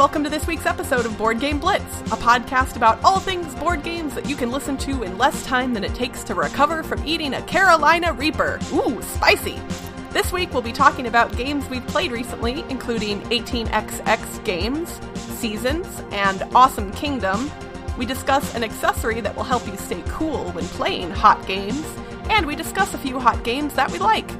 welcome 0.00 0.24
to 0.24 0.30
this 0.30 0.46
week's 0.46 0.64
episode 0.64 1.04
of 1.04 1.18
Board 1.18 1.40
Game 1.40 1.58
Blitz, 1.58 2.00
a 2.00 2.16
podcast 2.16 2.74
about 2.74 2.98
all 3.04 3.18
things 3.18 3.54
board 3.56 3.82
games 3.82 4.14
that 4.14 4.26
you 4.26 4.34
can 4.34 4.50
listen 4.50 4.78
to 4.78 5.02
in 5.02 5.18
less 5.18 5.44
time 5.44 5.74
than 5.74 5.84
it 5.84 5.94
takes 5.94 6.24
to 6.24 6.34
recover 6.34 6.82
from 6.82 7.06
eating 7.06 7.34
a 7.34 7.42
Carolina 7.42 8.14
Reaper. 8.14 8.58
Ooh, 8.72 9.02
spicy! 9.02 9.60
This 10.08 10.32
week 10.32 10.54
we'll 10.54 10.62
be 10.62 10.72
talking 10.72 11.06
about 11.06 11.36
games 11.36 11.68
we've 11.68 11.86
played 11.86 12.12
recently, 12.12 12.64
including 12.70 13.20
18xx 13.24 14.42
games, 14.42 14.98
Seasons, 15.16 16.02
and 16.12 16.44
Awesome 16.54 16.92
Kingdom. 16.92 17.50
We 17.98 18.06
discuss 18.06 18.54
an 18.54 18.64
accessory 18.64 19.20
that 19.20 19.36
will 19.36 19.44
help 19.44 19.66
you 19.66 19.76
stay 19.76 20.02
cool 20.06 20.50
when 20.52 20.64
playing 20.68 21.10
hot 21.10 21.46
games, 21.46 21.84
and 22.30 22.46
we 22.46 22.56
discuss 22.56 22.94
a 22.94 22.98
few 22.98 23.20
hot 23.20 23.44
games 23.44 23.74
that 23.74 23.92
we 23.92 23.98
like. 23.98 24.30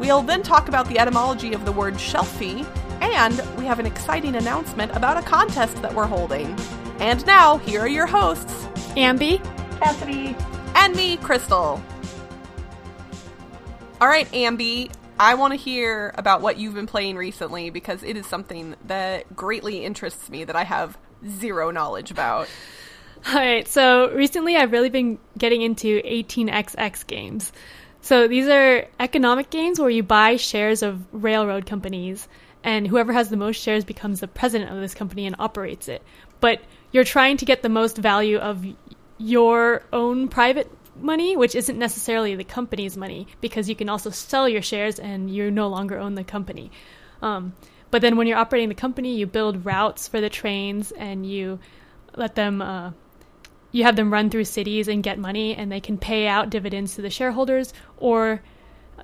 We'll 0.00 0.22
then 0.22 0.42
talk 0.42 0.66
about 0.66 0.88
the 0.88 0.98
etymology 0.98 1.52
of 1.52 1.64
the 1.64 1.70
word 1.70 1.94
shelfie, 1.94 2.66
and 3.00 3.42
we 3.56 3.64
have 3.64 3.78
an 3.78 3.86
exciting 3.86 4.36
announcement 4.36 4.94
about 4.96 5.16
a 5.16 5.22
contest 5.22 5.80
that 5.82 5.94
we're 5.94 6.06
holding. 6.06 6.56
And 6.98 7.24
now, 7.26 7.58
here 7.58 7.80
are 7.80 7.88
your 7.88 8.06
hosts 8.06 8.66
Ambi, 8.96 9.42
Cassidy, 9.78 10.36
and 10.74 10.94
me, 10.96 11.16
Crystal. 11.18 11.82
All 14.00 14.08
right, 14.08 14.30
Ambi, 14.32 14.90
I 15.18 15.34
want 15.34 15.52
to 15.52 15.56
hear 15.56 16.12
about 16.16 16.42
what 16.42 16.58
you've 16.58 16.74
been 16.74 16.86
playing 16.86 17.16
recently 17.16 17.70
because 17.70 18.02
it 18.02 18.16
is 18.16 18.26
something 18.26 18.76
that 18.86 19.34
greatly 19.34 19.84
interests 19.84 20.28
me 20.28 20.44
that 20.44 20.56
I 20.56 20.64
have 20.64 20.98
zero 21.26 21.70
knowledge 21.70 22.10
about. 22.10 22.48
All 23.28 23.34
right, 23.34 23.66
so 23.66 24.10
recently 24.12 24.56
I've 24.56 24.72
really 24.72 24.90
been 24.90 25.18
getting 25.38 25.62
into 25.62 26.02
18xx 26.02 27.06
games. 27.06 27.50
So 28.02 28.28
these 28.28 28.46
are 28.46 28.86
economic 29.00 29.50
games 29.50 29.80
where 29.80 29.90
you 29.90 30.02
buy 30.02 30.36
shares 30.36 30.82
of 30.82 31.02
railroad 31.12 31.66
companies, 31.66 32.28
and 32.66 32.88
whoever 32.88 33.12
has 33.12 33.28
the 33.28 33.36
most 33.36 33.62
shares 33.62 33.84
becomes 33.84 34.18
the 34.18 34.26
president 34.26 34.72
of 34.72 34.80
this 34.80 34.92
company 34.92 35.24
and 35.24 35.36
operates 35.38 35.86
it. 35.86 36.02
But 36.40 36.60
you're 36.90 37.04
trying 37.04 37.36
to 37.36 37.44
get 37.44 37.62
the 37.62 37.68
most 37.68 37.96
value 37.96 38.38
of 38.38 38.66
your 39.18 39.84
own 39.92 40.26
private 40.26 40.68
money, 41.00 41.36
which 41.36 41.54
isn't 41.54 41.78
necessarily 41.78 42.34
the 42.34 42.42
company's 42.42 42.96
money, 42.96 43.28
because 43.40 43.68
you 43.68 43.76
can 43.76 43.88
also 43.88 44.10
sell 44.10 44.48
your 44.48 44.62
shares 44.62 44.98
and 44.98 45.30
you 45.30 45.48
no 45.48 45.68
longer 45.68 45.96
own 45.96 46.16
the 46.16 46.24
company. 46.24 46.72
Um, 47.22 47.54
but 47.92 48.02
then 48.02 48.16
when 48.16 48.26
you're 48.26 48.36
operating 48.36 48.68
the 48.68 48.74
company, 48.74 49.14
you 49.14 49.26
build 49.26 49.64
routes 49.64 50.08
for 50.08 50.20
the 50.20 50.28
trains 50.28 50.90
and 50.90 51.24
you 51.24 51.60
let 52.16 52.34
them. 52.34 52.60
Uh, 52.60 52.90
you 53.70 53.84
have 53.84 53.94
them 53.94 54.12
run 54.12 54.30
through 54.30 54.44
cities 54.44 54.88
and 54.88 55.04
get 55.04 55.18
money, 55.18 55.54
and 55.54 55.70
they 55.70 55.80
can 55.80 55.98
pay 55.98 56.26
out 56.26 56.50
dividends 56.50 56.96
to 56.96 57.02
the 57.02 57.10
shareholders, 57.10 57.72
or 57.98 58.42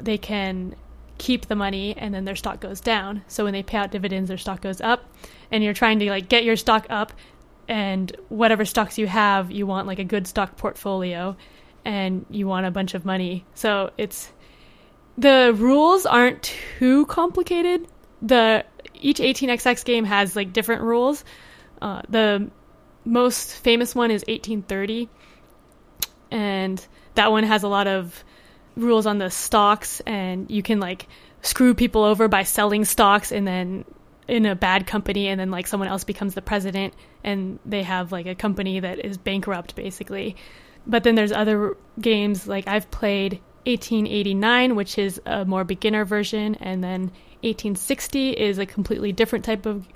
they 0.00 0.18
can 0.18 0.74
keep 1.22 1.46
the 1.46 1.54
money 1.54 1.96
and 1.96 2.12
then 2.12 2.24
their 2.24 2.34
stock 2.34 2.58
goes 2.58 2.80
down. 2.80 3.22
So 3.28 3.44
when 3.44 3.52
they 3.52 3.62
pay 3.62 3.78
out 3.78 3.92
dividends, 3.92 4.26
their 4.28 4.38
stock 4.38 4.60
goes 4.60 4.80
up, 4.80 5.08
and 5.52 5.62
you're 5.62 5.72
trying 5.72 6.00
to 6.00 6.10
like 6.10 6.28
get 6.28 6.42
your 6.42 6.56
stock 6.56 6.86
up, 6.90 7.12
and 7.68 8.14
whatever 8.28 8.64
stocks 8.64 8.98
you 8.98 9.06
have, 9.06 9.52
you 9.52 9.64
want 9.64 9.86
like 9.86 10.00
a 10.00 10.04
good 10.04 10.26
stock 10.26 10.56
portfolio, 10.56 11.36
and 11.84 12.26
you 12.28 12.48
want 12.48 12.66
a 12.66 12.72
bunch 12.72 12.94
of 12.94 13.04
money. 13.04 13.44
So 13.54 13.90
it's 13.96 14.32
the 15.16 15.54
rules 15.56 16.06
aren't 16.06 16.42
too 16.42 17.06
complicated. 17.06 17.86
The 18.20 18.64
each 18.94 19.18
18xx 19.18 19.84
game 19.84 20.04
has 20.04 20.34
like 20.34 20.52
different 20.52 20.82
rules. 20.82 21.24
Uh, 21.80 22.02
the 22.08 22.50
most 23.04 23.58
famous 23.58 23.94
one 23.94 24.10
is 24.10 24.22
1830, 24.26 25.08
and 26.32 26.84
that 27.14 27.30
one 27.30 27.44
has 27.44 27.62
a 27.62 27.68
lot 27.68 27.86
of 27.86 28.24
rules 28.76 29.06
on 29.06 29.18
the 29.18 29.30
stocks, 29.30 30.00
and 30.06 30.50
you 30.50 30.62
can 30.62 30.80
like 30.80 31.08
screw 31.42 31.74
people 31.74 32.04
over 32.04 32.28
by 32.28 32.44
selling 32.44 32.84
stocks 32.84 33.32
and 33.32 33.46
then 33.46 33.84
in 34.28 34.46
a 34.46 34.54
bad 34.54 34.86
company 34.86 35.26
and 35.28 35.40
then 35.40 35.50
like 35.50 35.66
someone 35.66 35.88
else 35.88 36.04
becomes 36.04 36.34
the 36.34 36.42
president 36.42 36.94
and 37.24 37.58
they 37.66 37.82
have 37.82 38.12
like 38.12 38.26
a 38.26 38.34
company 38.34 38.80
that 38.80 39.04
is 39.04 39.18
bankrupt 39.18 39.74
basically. 39.74 40.36
But 40.86 41.02
then 41.02 41.16
there's 41.16 41.32
other 41.32 41.76
games 42.00 42.46
like 42.46 42.66
i've 42.66 42.90
played 42.90 43.34
1889 43.66 44.74
which 44.74 44.98
is 44.98 45.20
a 45.26 45.44
more 45.44 45.64
beginner 45.64 46.04
version 46.04 46.54
and 46.56 46.82
then 46.82 47.02
1860 47.42 48.30
is 48.30 48.58
a 48.58 48.66
completely 48.66 49.12
different 49.12 49.44
type 49.44 49.66
of 49.66 49.86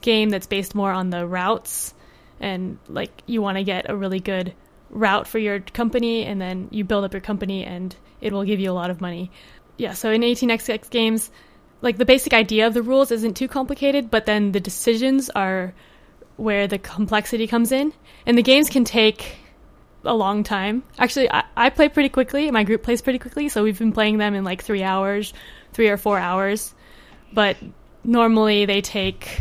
game 0.00 0.30
that's 0.30 0.46
based 0.46 0.74
more 0.74 0.92
on 0.92 1.10
the 1.10 1.26
routes. 1.26 1.94
And 2.40 2.78
like 2.88 3.22
you 3.26 3.42
want 3.42 3.58
to 3.58 3.64
get 3.64 3.88
a 3.88 3.96
really 3.96 4.20
good 4.20 4.54
route 4.90 5.26
for 5.26 5.38
your 5.38 5.60
company 5.60 6.24
and 6.24 6.40
then 6.40 6.68
you 6.70 6.84
build 6.84 7.04
up 7.04 7.12
your 7.12 7.20
company 7.20 7.64
and 7.64 7.94
it 8.20 8.32
will 8.32 8.44
give 8.44 8.60
you 8.60 8.70
a 8.70 8.74
lot 8.74 8.90
of 8.90 9.00
money. 9.00 9.30
Yeah, 9.76 9.92
so 9.92 10.10
in 10.10 10.22
18xx 10.22 10.90
games, 10.90 11.30
like 11.82 11.98
the 11.98 12.04
basic 12.04 12.32
idea 12.32 12.66
of 12.66 12.74
the 12.74 12.82
rules 12.82 13.10
isn't 13.10 13.34
too 13.34 13.48
complicated, 13.48 14.10
but 14.10 14.26
then 14.26 14.52
the 14.52 14.60
decisions 14.60 15.30
are 15.30 15.74
where 16.36 16.66
the 16.66 16.78
complexity 16.78 17.46
comes 17.46 17.72
in. 17.72 17.92
And 18.24 18.36
the 18.36 18.42
games 18.42 18.68
can 18.68 18.84
take 18.84 19.36
a 20.04 20.14
long 20.14 20.42
time. 20.42 20.82
Actually, 20.98 21.30
I, 21.30 21.44
I 21.56 21.70
play 21.70 21.88
pretty 21.88 22.08
quickly. 22.08 22.50
My 22.50 22.64
group 22.64 22.82
plays 22.82 23.02
pretty 23.02 23.18
quickly, 23.18 23.48
so 23.48 23.62
we've 23.62 23.78
been 23.78 23.92
playing 23.92 24.18
them 24.18 24.34
in 24.34 24.44
like 24.44 24.62
three 24.62 24.82
hours, 24.82 25.32
three 25.72 25.88
or 25.88 25.96
four 25.96 26.18
hours. 26.18 26.74
But 27.32 27.56
normally 28.04 28.66
they 28.66 28.80
take 28.80 29.40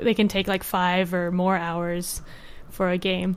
they 0.00 0.14
can 0.14 0.28
take 0.28 0.48
like 0.48 0.64
five 0.64 1.12
or 1.12 1.30
more 1.30 1.56
hours 1.56 2.22
for 2.70 2.90
a 2.90 2.98
game. 2.98 3.36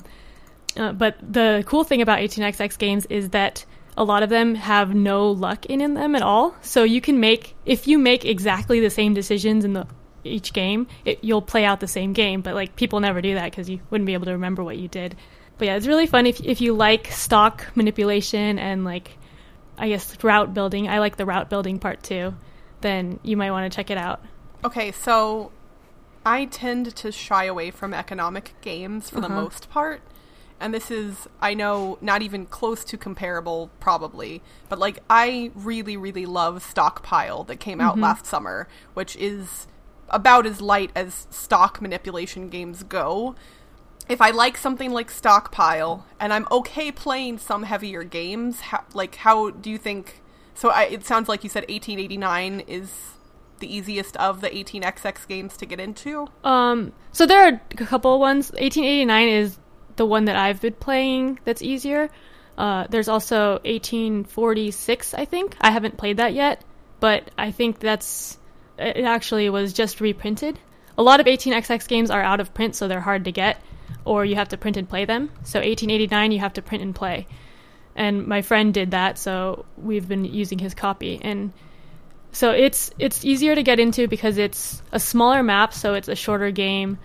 Uh, 0.77 0.91
but 0.91 1.17
the 1.21 1.63
cool 1.65 1.83
thing 1.83 2.01
about 2.01 2.19
18xx 2.19 2.77
games 2.77 3.05
is 3.07 3.29
that 3.29 3.65
a 3.97 4.03
lot 4.03 4.23
of 4.23 4.29
them 4.29 4.55
have 4.55 4.93
no 4.93 5.31
luck 5.31 5.65
in, 5.67 5.81
in 5.81 5.93
them 5.93 6.15
at 6.15 6.21
all. 6.21 6.55
So 6.61 6.83
you 6.83 7.01
can 7.01 7.19
make 7.19 7.55
if 7.65 7.87
you 7.87 7.97
make 7.97 8.25
exactly 8.25 8.79
the 8.79 8.89
same 8.89 9.13
decisions 9.13 9.65
in 9.65 9.73
the 9.73 9.87
each 10.23 10.53
game, 10.53 10.87
it, 11.05 11.23
you'll 11.23 11.41
play 11.41 11.65
out 11.65 11.79
the 11.79 11.87
same 11.87 12.13
game. 12.13 12.41
But 12.41 12.55
like 12.55 12.75
people 12.75 12.99
never 12.99 13.21
do 13.21 13.35
that 13.35 13.51
because 13.51 13.69
you 13.69 13.79
wouldn't 13.89 14.05
be 14.05 14.13
able 14.13 14.25
to 14.25 14.33
remember 14.33 14.63
what 14.63 14.77
you 14.77 14.87
did. 14.87 15.15
But 15.57 15.67
yeah, 15.67 15.75
it's 15.75 15.87
really 15.87 16.07
fun 16.07 16.25
if 16.25 16.41
if 16.41 16.61
you 16.61 16.73
like 16.73 17.07
stock 17.07 17.65
manipulation 17.75 18.59
and 18.59 18.83
like 18.83 19.17
I 19.77 19.89
guess 19.89 20.23
route 20.23 20.53
building. 20.53 20.87
I 20.87 20.99
like 20.99 21.17
the 21.17 21.25
route 21.25 21.49
building 21.49 21.79
part 21.79 22.03
too. 22.03 22.35
Then 22.81 23.19
you 23.23 23.37
might 23.37 23.51
want 23.51 23.71
to 23.71 23.75
check 23.75 23.89
it 23.89 23.97
out. 23.97 24.21
Okay, 24.63 24.91
so 24.91 25.51
I 26.25 26.45
tend 26.45 26.95
to 26.95 27.11
shy 27.11 27.45
away 27.45 27.71
from 27.71 27.93
economic 27.93 28.55
games 28.61 29.09
for 29.09 29.19
uh-huh. 29.19 29.27
the 29.27 29.33
most 29.33 29.69
part. 29.69 30.01
And 30.59 30.73
this 30.73 30.89
is, 30.89 31.27
I 31.41 31.53
know, 31.53 31.97
not 32.01 32.21
even 32.21 32.45
close 32.45 32.83
to 32.85 32.97
comparable, 32.97 33.69
probably. 33.79 34.41
But, 34.69 34.79
like, 34.79 34.99
I 35.09 35.51
really, 35.53 35.97
really 35.97 36.25
love 36.25 36.63
Stockpile 36.63 37.43
that 37.45 37.59
came 37.59 37.81
out 37.81 37.93
mm-hmm. 37.93 38.03
last 38.03 38.25
summer, 38.25 38.67
which 38.93 39.15
is 39.17 39.67
about 40.09 40.45
as 40.45 40.61
light 40.61 40.91
as 40.95 41.27
stock 41.29 41.81
manipulation 41.81 42.49
games 42.49 42.83
go. 42.83 43.35
If 44.07 44.21
I 44.21 44.29
like 44.29 44.55
something 44.55 44.91
like 44.91 45.09
Stockpile, 45.11 46.05
and 46.19 46.31
I'm 46.31 46.47
okay 46.51 46.91
playing 46.91 47.39
some 47.39 47.63
heavier 47.63 48.03
games, 48.03 48.61
how, 48.61 48.83
like, 48.93 49.15
how 49.15 49.49
do 49.49 49.69
you 49.69 49.77
think. 49.77 50.21
So 50.53 50.69
I, 50.69 50.83
it 50.83 51.05
sounds 51.05 51.27
like 51.27 51.43
you 51.43 51.49
said 51.49 51.63
1889 51.63 52.61
is 52.61 53.15
the 53.59 53.73
easiest 53.73 54.15
of 54.17 54.41
the 54.41 54.49
18xx 54.49 55.27
games 55.27 55.57
to 55.57 55.65
get 55.65 55.79
into? 55.79 56.27
Um, 56.43 56.93
so 57.11 57.25
there 57.25 57.47
are 57.47 57.61
a 57.71 57.75
couple 57.85 58.19
ones. 58.19 58.51
1889 58.51 59.27
is 59.27 59.57
the 59.95 60.05
one 60.05 60.25
that 60.25 60.35
I've 60.35 60.61
been 60.61 60.73
playing 60.73 61.39
that's 61.43 61.61
easier. 61.61 62.09
Uh, 62.57 62.87
there's 62.89 63.07
also 63.07 63.53
1846, 63.65 65.13
I 65.13 65.25
think. 65.25 65.55
I 65.59 65.71
haven't 65.71 65.97
played 65.97 66.17
that 66.17 66.33
yet, 66.33 66.63
but 66.99 67.29
I 67.37 67.51
think 67.51 67.79
that's 67.79 68.37
it 68.77 69.05
actually 69.05 69.49
was 69.49 69.73
just 69.73 70.01
reprinted. 70.01 70.59
A 70.97 71.03
lot 71.03 71.19
of 71.19 71.25
18xx 71.25 71.87
games 71.87 72.09
are 72.09 72.21
out 72.21 72.39
of 72.39 72.53
print, 72.53 72.75
so 72.75 72.87
they're 72.87 73.01
hard 73.01 73.25
to 73.25 73.31
get, 73.31 73.61
or 74.05 74.23
you 74.25 74.35
have 74.35 74.49
to 74.49 74.57
print 74.57 74.77
and 74.77 74.87
play 74.87 75.05
them. 75.05 75.29
So 75.43 75.59
1889, 75.59 76.31
you 76.31 76.39
have 76.39 76.53
to 76.53 76.61
print 76.61 76.83
and 76.83 76.95
play. 76.95 77.27
And 77.95 78.27
my 78.27 78.41
friend 78.41 78.73
did 78.73 78.91
that, 78.91 79.17
so 79.17 79.65
we've 79.77 80.07
been 80.07 80.25
using 80.25 80.59
his 80.59 80.73
copy. 80.73 81.19
And 81.21 81.53
so 82.31 82.51
it's 82.51 82.91
it's 82.99 83.23
easier 83.23 83.55
to 83.55 83.63
get 83.63 83.79
into 83.79 84.07
because 84.07 84.37
it's 84.37 84.81
a 84.91 84.99
smaller 84.99 85.43
map, 85.43 85.73
so 85.73 85.93
it's 85.93 86.09
a 86.09 86.15
shorter 86.15 86.51
game, 86.51 86.97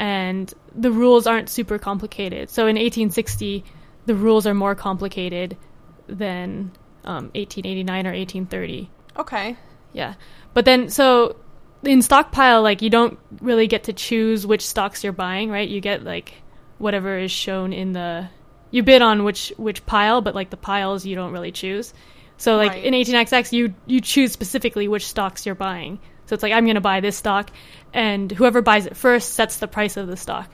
and 0.00 0.54
the 0.74 0.90
rules 0.90 1.26
aren't 1.26 1.50
super 1.50 1.78
complicated. 1.78 2.48
So 2.48 2.62
in 2.62 2.76
1860, 2.76 3.62
the 4.06 4.14
rules 4.14 4.46
are 4.46 4.54
more 4.54 4.74
complicated 4.74 5.58
than 6.06 6.72
um, 7.04 7.24
1889 7.34 8.06
or 8.06 8.10
1830. 8.10 8.90
Okay. 9.18 9.56
Yeah, 9.92 10.14
but 10.54 10.64
then 10.64 10.88
so 10.88 11.36
in 11.82 12.00
stockpile, 12.00 12.62
like 12.62 12.80
you 12.80 12.88
don't 12.88 13.18
really 13.42 13.66
get 13.66 13.84
to 13.84 13.92
choose 13.92 14.46
which 14.46 14.66
stocks 14.66 15.04
you're 15.04 15.12
buying, 15.12 15.50
right? 15.50 15.68
You 15.68 15.82
get 15.82 16.02
like 16.02 16.32
whatever 16.78 17.18
is 17.18 17.30
shown 17.30 17.74
in 17.74 17.92
the 17.92 18.26
you 18.70 18.82
bid 18.82 19.02
on 19.02 19.24
which 19.24 19.52
which 19.58 19.84
pile, 19.84 20.22
but 20.22 20.34
like 20.34 20.48
the 20.48 20.56
piles 20.56 21.04
you 21.04 21.14
don't 21.14 21.32
really 21.32 21.52
choose. 21.52 21.92
So 22.38 22.56
like 22.56 22.72
right. 22.72 22.84
in 22.84 22.94
18xx, 22.94 23.52
you 23.52 23.74
you 23.84 24.00
choose 24.00 24.32
specifically 24.32 24.88
which 24.88 25.06
stocks 25.06 25.44
you're 25.44 25.54
buying. 25.54 25.98
So 26.30 26.34
it's 26.34 26.44
like 26.44 26.52
I'm 26.52 26.64
going 26.64 26.76
to 26.76 26.80
buy 26.80 27.00
this 27.00 27.16
stock, 27.16 27.50
and 27.92 28.30
whoever 28.30 28.62
buys 28.62 28.86
it 28.86 28.96
first 28.96 29.32
sets 29.32 29.56
the 29.56 29.66
price 29.66 29.96
of 29.96 30.06
the 30.06 30.16
stock. 30.16 30.48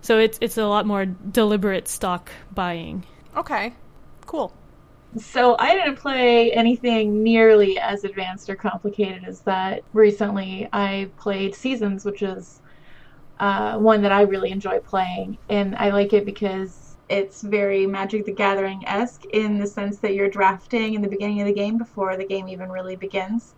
So 0.00 0.18
it's 0.18 0.38
it's 0.40 0.58
a 0.58 0.66
lot 0.66 0.86
more 0.86 1.06
deliberate 1.06 1.86
stock 1.86 2.32
buying. 2.52 3.06
Okay, 3.36 3.74
cool. 4.26 4.52
So 5.16 5.54
I 5.56 5.72
didn't 5.74 5.98
play 5.98 6.50
anything 6.50 7.22
nearly 7.22 7.78
as 7.78 8.02
advanced 8.02 8.50
or 8.50 8.56
complicated 8.56 9.22
as 9.22 9.38
that. 9.42 9.84
Recently, 9.92 10.68
I 10.72 11.10
played 11.16 11.54
Seasons, 11.54 12.04
which 12.04 12.24
is 12.24 12.60
uh, 13.38 13.78
one 13.78 14.02
that 14.02 14.10
I 14.10 14.22
really 14.22 14.50
enjoy 14.50 14.80
playing, 14.80 15.38
and 15.48 15.76
I 15.76 15.90
like 15.90 16.12
it 16.12 16.24
because 16.24 16.96
it's 17.08 17.40
very 17.40 17.86
Magic 17.86 18.24
the 18.24 18.32
Gathering 18.32 18.82
esque 18.84 19.26
in 19.26 19.60
the 19.60 19.66
sense 19.68 19.98
that 19.98 20.14
you're 20.14 20.28
drafting 20.28 20.94
in 20.94 21.02
the 21.02 21.08
beginning 21.08 21.40
of 21.40 21.46
the 21.46 21.54
game 21.54 21.78
before 21.78 22.16
the 22.16 22.26
game 22.26 22.48
even 22.48 22.68
really 22.68 22.96
begins. 22.96 23.54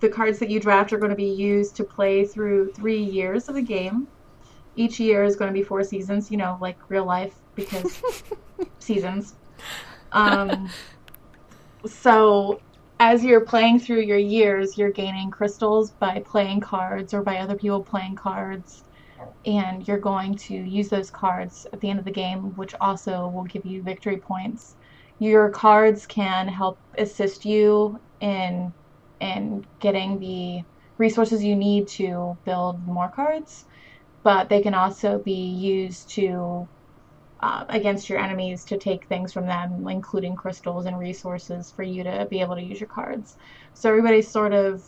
The 0.00 0.08
cards 0.08 0.38
that 0.40 0.50
you 0.50 0.60
draft 0.60 0.92
are 0.92 0.98
going 0.98 1.10
to 1.10 1.16
be 1.16 1.24
used 1.24 1.76
to 1.76 1.84
play 1.84 2.24
through 2.24 2.72
three 2.72 3.02
years 3.02 3.48
of 3.48 3.54
the 3.54 3.62
game. 3.62 4.08
Each 4.76 5.00
year 5.00 5.24
is 5.24 5.36
going 5.36 5.48
to 5.48 5.54
be 5.54 5.62
four 5.62 5.82
seasons, 5.84 6.30
you 6.30 6.36
know, 6.36 6.58
like 6.60 6.76
real 6.88 7.06
life, 7.06 7.34
because 7.54 8.02
seasons. 8.78 9.34
Um, 10.12 10.68
so 11.86 12.60
as 12.98 13.22
you're 13.24 13.40
playing 13.40 13.80
through 13.80 14.00
your 14.02 14.18
years, 14.18 14.78
you're 14.78 14.90
gaining 14.90 15.30
crystals 15.30 15.90
by 15.92 16.22
playing 16.24 16.60
cards 16.60 17.12
or 17.12 17.22
by 17.22 17.38
other 17.38 17.56
people 17.56 17.82
playing 17.82 18.16
cards. 18.16 18.84
And 19.44 19.86
you're 19.86 19.98
going 19.98 20.34
to 20.36 20.54
use 20.54 20.88
those 20.88 21.10
cards 21.10 21.66
at 21.72 21.80
the 21.80 21.88
end 21.88 21.98
of 21.98 22.04
the 22.04 22.10
game, 22.10 22.54
which 22.56 22.74
also 22.80 23.28
will 23.28 23.44
give 23.44 23.64
you 23.64 23.82
victory 23.82 24.16
points. 24.16 24.76
Your 25.18 25.48
cards 25.50 26.06
can 26.06 26.48
help 26.48 26.78
assist 26.98 27.44
you 27.44 27.98
in 28.20 28.72
in 29.20 29.66
getting 29.80 30.18
the 30.18 30.62
resources 30.98 31.44
you 31.44 31.56
need 31.56 31.88
to 31.88 32.36
build 32.44 32.86
more 32.86 33.08
cards, 33.08 33.64
but 34.22 34.48
they 34.48 34.60
can 34.60 34.74
also 34.74 35.18
be 35.18 35.32
used 35.32 36.08
to 36.10 36.66
uh, 37.40 37.64
against 37.68 38.08
your 38.08 38.18
enemies 38.18 38.64
to 38.64 38.78
take 38.78 39.04
things 39.04 39.32
from 39.32 39.46
them, 39.46 39.86
including 39.88 40.34
crystals 40.34 40.86
and 40.86 40.98
resources 40.98 41.70
for 41.70 41.82
you 41.82 42.02
to 42.02 42.26
be 42.30 42.40
able 42.40 42.54
to 42.54 42.62
use 42.62 42.80
your 42.80 42.88
cards. 42.88 43.36
So 43.74 43.88
everybody's 43.90 44.28
sort 44.28 44.52
of 44.54 44.82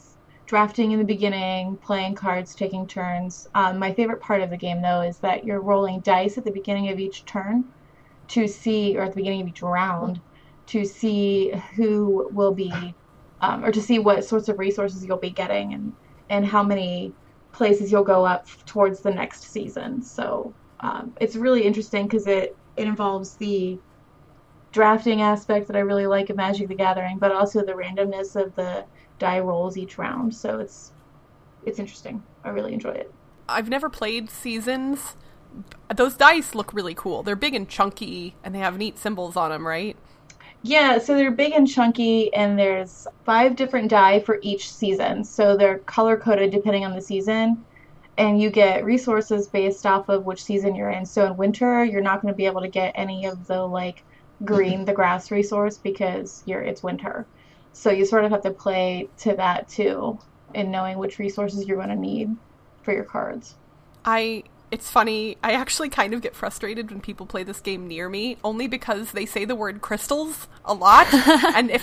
drafting 0.46 0.92
in 0.92 0.98
the 0.98 1.04
beginning, 1.04 1.76
playing 1.76 2.14
cards, 2.14 2.54
taking 2.54 2.86
turns. 2.86 3.46
Um, 3.54 3.78
my 3.78 3.92
favorite 3.92 4.22
part 4.22 4.40
of 4.40 4.48
the 4.48 4.56
game, 4.56 4.81
though, 4.81 5.02
is 5.02 5.19
that 5.19 5.44
you're 5.44 5.60
rolling 5.60 6.00
dice 6.00 6.38
at 6.38 6.44
the 6.44 6.50
beginning 6.50 6.88
of 6.88 6.98
each 6.98 7.26
turn 7.26 7.64
to 8.28 8.48
see, 8.48 8.96
or 8.96 9.02
at 9.02 9.10
the 9.10 9.16
beginning 9.16 9.42
of 9.42 9.48
each 9.48 9.62
round, 9.62 10.20
to 10.66 10.86
see 10.86 11.52
who 11.76 12.28
will 12.32 12.52
be, 12.52 12.94
um, 13.40 13.64
or 13.64 13.73
to 13.73 13.81
see 13.81 13.99
what 13.99 14.25
sorts 14.25 14.49
of 14.49 14.58
resources 14.58 15.05
you'll 15.05 15.17
be 15.17 15.31
getting 15.31 15.75
and, 15.75 15.93
and 16.31 16.46
how 16.46 16.62
many 16.62 17.12
places 17.52 17.90
you'll 17.90 18.05
go 18.05 18.25
up 18.25 18.46
towards 18.67 19.00
the 19.00 19.11
next 19.11 19.44
season. 19.44 20.02
So 20.02 20.55
um, 20.81 21.14
it's 21.20 21.37
really 21.37 21.62
interesting 21.62 22.06
because 22.06 22.26
it, 22.26 22.56
it 22.76 22.87
involves 22.87 23.35
the 23.35 23.79
drafting 24.73 25.23
aspect 25.23 25.67
that 25.67 25.76
I 25.76 25.81
really 25.81 26.06
like 26.06 26.31
of 26.31 26.37
Magic 26.37 26.69
the 26.69 26.75
Gathering, 26.75 27.19
but 27.19 27.32
also 27.32 27.64
the 27.64 27.73
randomness 27.73 28.37
of 28.37 28.55
the 28.55 28.85
die 29.19 29.41
rolls 29.41 29.76
each 29.76 29.99
round. 29.99 30.34
So 30.34 30.61
it's 30.61 30.93
it's 31.64 31.79
interesting. 31.79 32.23
I 32.44 32.50
really 32.50 32.73
enjoy 32.73 32.91
it. 32.91 33.12
I've 33.49 33.69
never 33.69 33.88
played 33.91 34.31
Seasons. 34.31 35.17
Those 35.94 36.14
dice 36.14 36.55
look 36.55 36.73
really 36.73 36.94
cool. 36.94 37.23
They're 37.23 37.37
big 37.37 37.55
and 37.55 37.69
chunky, 37.69 38.37
and 38.44 38.55
they 38.55 38.61
have 38.61 38.79
neat 38.79 38.99
symbols 38.99 39.37
on 39.37 39.50
them, 39.50 39.67
right? 39.67 39.96
Yeah, 40.62 40.99
so 40.99 41.14
they're 41.14 41.31
big 41.31 41.52
and 41.52 41.69
chunky, 41.69 42.32
and 42.34 42.58
there's 42.58 43.06
five 43.25 43.56
different 43.56 43.88
die 43.90 44.20
for 44.20 44.38
each 44.43 44.72
season. 44.72 45.25
So 45.25 45.56
they're 45.56 45.78
color 45.78 46.16
coded 46.16 46.50
depending 46.50 46.84
on 46.84 46.94
the 46.94 47.00
season 47.00 47.64
and 48.19 48.43
you 48.43 48.50
get 48.50 48.84
resources 48.84 49.46
based 49.46 49.87
off 49.87 50.08
of 50.08 50.26
which 50.26 50.43
season 50.43 50.75
you're 50.75 50.90
in. 50.90 51.06
So 51.06 51.25
in 51.25 51.37
winter, 51.37 51.84
you're 51.84 52.02
not 52.02 52.20
going 52.20 52.34
to 52.34 52.37
be 52.37 52.46
able 52.46 52.60
to 52.60 52.69
get 52.69 52.93
any 52.96 53.26
of 53.26 53.46
the 53.46 53.64
like 53.64 54.02
green, 54.44 54.84
the 54.84 54.93
grass 54.93 55.31
resource 55.31 55.78
because 55.78 56.43
you're 56.44 56.60
it's 56.60 56.82
winter. 56.82 57.26
So 57.72 57.90
you 57.90 58.05
sort 58.05 58.25
of 58.25 58.32
have 58.32 58.43
to 58.43 58.50
play 58.50 59.08
to 59.19 59.37
that 59.37 59.69
too, 59.69 60.19
in 60.52 60.72
knowing 60.72 60.99
which 60.99 61.20
resources 61.20 61.66
you're 61.66 61.76
going 61.76 61.90
to 61.90 61.96
need 61.96 62.37
for 62.82 62.93
your 62.93 63.05
cards. 63.05 63.55
I 64.05 64.43
it's 64.70 64.91
funny. 64.91 65.38
I 65.43 65.53
actually 65.53 65.88
kind 65.88 66.12
of 66.12 66.20
get 66.20 66.35
frustrated 66.35 66.91
when 66.91 67.00
people 67.00 67.26
play 67.26 67.43
this 67.43 67.61
game 67.61 67.88
near 67.88 68.09
me, 68.09 68.37
only 68.44 68.67
because 68.67 69.12
they 69.12 69.25
say 69.25 69.44
the 69.44 69.55
word 69.55 69.81
crystals 69.81 70.47
a 70.65 70.75
lot. 70.75 71.12
and 71.55 71.70
if 71.70 71.82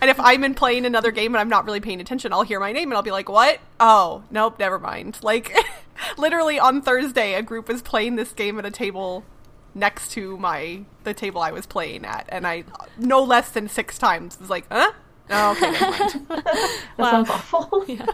and 0.00 0.10
if 0.10 0.18
I'm 0.18 0.44
in 0.44 0.54
playing 0.54 0.86
another 0.86 1.10
game 1.10 1.34
and 1.34 1.40
I'm 1.40 1.48
not 1.48 1.64
really 1.66 1.80
paying 1.80 2.00
attention, 2.00 2.32
I'll 2.32 2.42
hear 2.42 2.60
my 2.60 2.72
name 2.72 2.90
and 2.90 2.96
I'll 2.96 3.02
be 3.02 3.10
like, 3.10 3.28
"What? 3.28 3.60
Oh, 3.78 4.24
nope, 4.30 4.58
never 4.58 4.78
mind." 4.78 5.18
Like, 5.32 5.54
literally 6.18 6.58
on 6.58 6.82
Thursday, 6.82 7.34
a 7.34 7.42
group 7.42 7.68
was 7.68 7.80
playing 7.80 8.16
this 8.16 8.32
game 8.32 8.58
at 8.58 8.66
a 8.66 8.70
table 8.70 9.24
next 9.74 10.12
to 10.12 10.36
my 10.36 10.84
the 11.04 11.14
table 11.14 11.40
I 11.40 11.52
was 11.52 11.64
playing 11.64 12.04
at, 12.04 12.26
and 12.28 12.46
I 12.46 12.64
no 12.98 13.22
less 13.22 13.50
than 13.50 13.68
six 13.68 13.96
times 13.98 14.38
was 14.38 14.50
like, 14.50 14.66
"Huh? 14.70 14.92
Oh, 15.30 15.52
okay, 15.52 15.70
never 15.70 15.90
mind." 15.90 16.26
that 16.28 16.98
wow. 16.98 17.10
sounds 17.10 17.30
awful. 17.30 17.84
Yeah. 17.86 18.06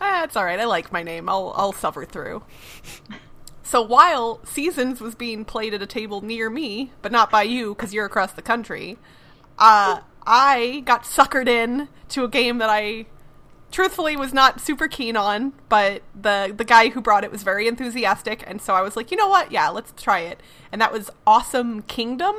Ah, 0.00 0.26
all 0.34 0.44
right. 0.44 0.60
I 0.60 0.64
like 0.64 0.92
my 0.92 1.02
name. 1.02 1.28
I'll 1.28 1.52
I'll 1.56 1.72
suffer 1.72 2.04
through. 2.04 2.42
So 3.62 3.82
while 3.82 4.40
Seasons 4.46 5.00
was 5.00 5.14
being 5.14 5.44
played 5.44 5.74
at 5.74 5.82
a 5.82 5.86
table 5.86 6.22
near 6.22 6.48
me, 6.48 6.92
but 7.02 7.12
not 7.12 7.30
by 7.30 7.42
you 7.42 7.74
because 7.74 7.92
you're 7.92 8.06
across 8.06 8.32
the 8.32 8.40
country, 8.40 8.96
uh, 9.58 10.00
I 10.26 10.82
got 10.86 11.04
suckered 11.04 11.48
in 11.48 11.88
to 12.08 12.24
a 12.24 12.28
game 12.28 12.58
that 12.58 12.70
I 12.70 13.04
truthfully 13.70 14.16
was 14.16 14.32
not 14.32 14.60
super 14.60 14.88
keen 14.88 15.16
on, 15.16 15.52
but 15.68 16.02
the 16.18 16.54
the 16.56 16.64
guy 16.64 16.88
who 16.88 17.00
brought 17.00 17.24
it 17.24 17.30
was 17.30 17.42
very 17.42 17.68
enthusiastic, 17.68 18.42
and 18.46 18.62
so 18.62 18.74
I 18.74 18.80
was 18.80 18.96
like, 18.96 19.10
you 19.10 19.16
know 19.16 19.28
what? 19.28 19.52
Yeah, 19.52 19.68
let's 19.68 19.92
try 20.02 20.20
it. 20.20 20.40
And 20.72 20.80
that 20.80 20.92
was 20.92 21.10
Awesome 21.26 21.82
Kingdom. 21.82 22.34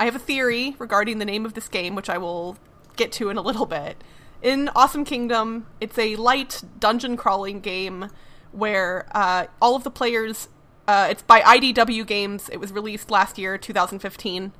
I 0.00 0.06
have 0.06 0.16
a 0.16 0.20
theory 0.20 0.74
regarding 0.80 1.18
the 1.18 1.24
name 1.24 1.46
of 1.46 1.54
this 1.54 1.68
game, 1.68 1.94
which 1.94 2.10
I 2.10 2.18
will 2.18 2.56
get 2.96 3.12
to 3.12 3.30
in 3.30 3.36
a 3.36 3.42
little 3.42 3.66
bit 3.66 4.02
in 4.42 4.68
Awesome 4.74 5.04
Kingdom, 5.04 5.66
it's 5.80 5.98
a 5.98 6.16
light 6.16 6.62
dungeon 6.78 7.16
crawling 7.16 7.60
game 7.60 8.10
where 8.50 9.06
uh, 9.12 9.46
all 9.60 9.76
of 9.76 9.84
the 9.84 9.90
players. 9.90 10.48
Uh, 10.86 11.08
it's 11.10 11.22
by 11.22 11.40
IDW 11.40 12.04
Games. 12.04 12.48
It 12.48 12.58
was 12.58 12.72
released 12.72 13.10
last 13.10 13.38
year, 13.38 13.56
2015. 13.56 14.52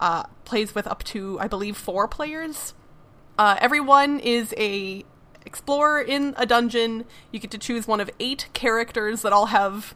Uh, 0.00 0.22
plays 0.44 0.74
with 0.74 0.86
up 0.86 1.02
to, 1.04 1.38
I 1.40 1.48
believe, 1.48 1.76
four 1.76 2.06
players. 2.06 2.74
Uh, 3.36 3.56
everyone 3.60 4.20
is 4.20 4.54
a 4.56 5.04
explorer 5.44 6.00
in 6.00 6.34
a 6.36 6.46
dungeon. 6.46 7.04
You 7.32 7.40
get 7.40 7.50
to 7.50 7.58
choose 7.58 7.88
one 7.88 8.00
of 8.00 8.08
eight 8.20 8.48
characters 8.52 9.22
that 9.22 9.32
all 9.32 9.46
have 9.46 9.94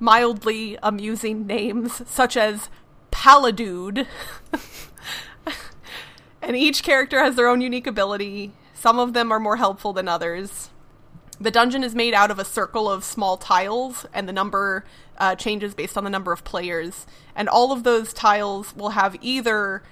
mildly 0.00 0.76
amusing 0.82 1.46
names, 1.46 2.02
such 2.10 2.36
as 2.36 2.68
Paladude. 3.12 4.06
and 6.42 6.56
each 6.56 6.82
character 6.82 7.20
has 7.20 7.36
their 7.36 7.46
own 7.46 7.60
unique 7.60 7.86
ability. 7.86 8.52
Some 8.84 8.98
of 8.98 9.14
them 9.14 9.32
are 9.32 9.40
more 9.40 9.56
helpful 9.56 9.94
than 9.94 10.08
others. 10.08 10.68
The 11.40 11.50
dungeon 11.50 11.82
is 11.82 11.94
made 11.94 12.12
out 12.12 12.30
of 12.30 12.38
a 12.38 12.44
circle 12.44 12.86
of 12.86 13.02
small 13.02 13.38
tiles, 13.38 14.04
and 14.12 14.28
the 14.28 14.32
number 14.34 14.84
uh, 15.16 15.36
changes 15.36 15.72
based 15.72 15.96
on 15.96 16.04
the 16.04 16.10
number 16.10 16.32
of 16.32 16.44
players. 16.44 17.06
And 17.34 17.48
all 17.48 17.72
of 17.72 17.82
those 17.82 18.12
tiles 18.12 18.76
will 18.76 18.90
have 18.90 19.16
either 19.22 19.82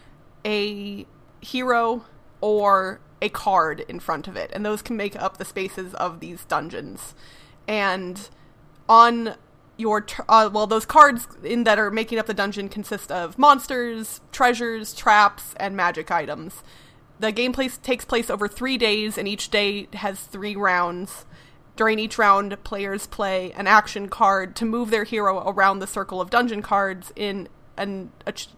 a 0.45 1.07
hero 1.41 2.05
or 2.43 3.01
a 3.23 3.31
card 3.31 3.81
in 3.89 3.99
front 3.99 4.29
of 4.29 4.37
it, 4.37 4.51
and 4.53 4.63
those 4.63 4.83
can 4.83 4.95
make 4.95 5.17
up 5.17 5.39
the 5.39 5.47
spaces 5.47 5.95
of 5.95 6.21
these 6.21 6.45
dungeons. 6.45 7.15
And 7.67 8.29
on 8.91 9.37
your 9.79 10.05
uh, 10.29 10.51
well, 10.53 10.67
those 10.67 10.85
cards 10.85 11.29
in 11.43 11.65
that 11.65 11.79
are 11.79 11.91
making 11.91 12.19
up 12.19 12.27
the 12.27 12.35
dungeon 12.35 12.69
consist 12.69 13.11
of 13.11 13.39
monsters, 13.39 14.21
treasures, 14.33 14.93
traps, 14.93 15.55
and 15.57 15.75
magic 15.75 16.11
items. 16.11 16.63
The 17.23 17.33
gameplay 17.33 17.81
takes 17.83 18.05
place 18.05 18.31
over 18.31 18.49
three 18.49 18.77
days, 18.77 19.17
and 19.17 19.29
each 19.29 19.49
day 19.49 19.87
has 19.93 20.19
three 20.19 20.57
rounds. 20.57 21.25
During 21.77 22.01
each 22.01 22.19
round, 22.19 22.65
players 22.65 23.07
play 23.07 23.53
an 23.53 23.69
action 23.69 24.09
card 24.09 24.57
to 24.57 24.65
move 24.65 24.91
their 24.91 25.05
hero 25.05 25.39
around 25.49 25.79
the 25.79 25.87
circle 25.87 26.21
of 26.21 26.31
dungeon 26.31 26.63
cards 26.63 27.13
in 27.15 27.49
and 27.77 28.11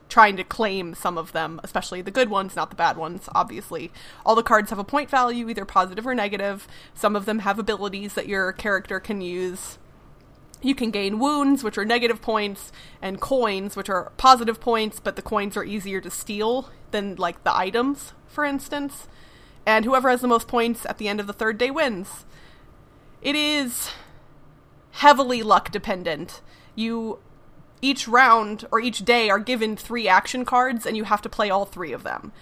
trying 0.08 0.38
to 0.38 0.44
claim 0.44 0.94
some 0.94 1.18
of 1.18 1.32
them, 1.32 1.60
especially 1.62 2.00
the 2.00 2.10
good 2.10 2.30
ones, 2.30 2.56
not 2.56 2.70
the 2.70 2.76
bad 2.76 2.96
ones, 2.96 3.28
obviously. 3.34 3.92
All 4.24 4.34
the 4.34 4.42
cards 4.42 4.70
have 4.70 4.78
a 4.78 4.82
point 4.82 5.10
value, 5.10 5.46
either 5.50 5.66
positive 5.66 6.06
or 6.06 6.14
negative. 6.14 6.66
Some 6.94 7.14
of 7.14 7.26
them 7.26 7.40
have 7.40 7.58
abilities 7.58 8.14
that 8.14 8.28
your 8.28 8.50
character 8.50 8.98
can 8.98 9.20
use. 9.20 9.76
You 10.62 10.74
can 10.74 10.90
gain 10.90 11.18
wounds, 11.18 11.62
which 11.62 11.76
are 11.76 11.84
negative 11.84 12.22
points, 12.22 12.72
and 13.02 13.20
coins, 13.20 13.76
which 13.76 13.90
are 13.90 14.10
positive 14.16 14.58
points, 14.58 15.00
but 15.00 15.16
the 15.16 15.22
coins 15.22 15.54
are 15.54 15.64
easier 15.64 16.00
to 16.00 16.10
steal 16.10 16.70
than, 16.92 17.16
like, 17.16 17.44
the 17.44 17.54
items 17.54 18.14
for 18.34 18.44
instance, 18.44 19.06
and 19.64 19.84
whoever 19.84 20.10
has 20.10 20.20
the 20.20 20.28
most 20.28 20.48
points 20.48 20.84
at 20.86 20.98
the 20.98 21.08
end 21.08 21.20
of 21.20 21.26
the 21.26 21.32
third 21.32 21.56
day 21.56 21.70
wins. 21.70 22.26
It 23.22 23.34
is 23.34 23.90
heavily 24.92 25.42
luck 25.42 25.70
dependent. 25.70 26.42
You 26.74 27.18
each 27.80 28.08
round 28.08 28.66
or 28.70 28.80
each 28.80 29.04
day 29.04 29.30
are 29.30 29.38
given 29.38 29.76
three 29.76 30.08
action 30.08 30.44
cards 30.44 30.86
and 30.86 30.96
you 30.96 31.04
have 31.04 31.22
to 31.22 31.28
play 31.28 31.50
all 31.50 31.64
three 31.64 31.92
of 31.92 32.02
them. 32.02 32.32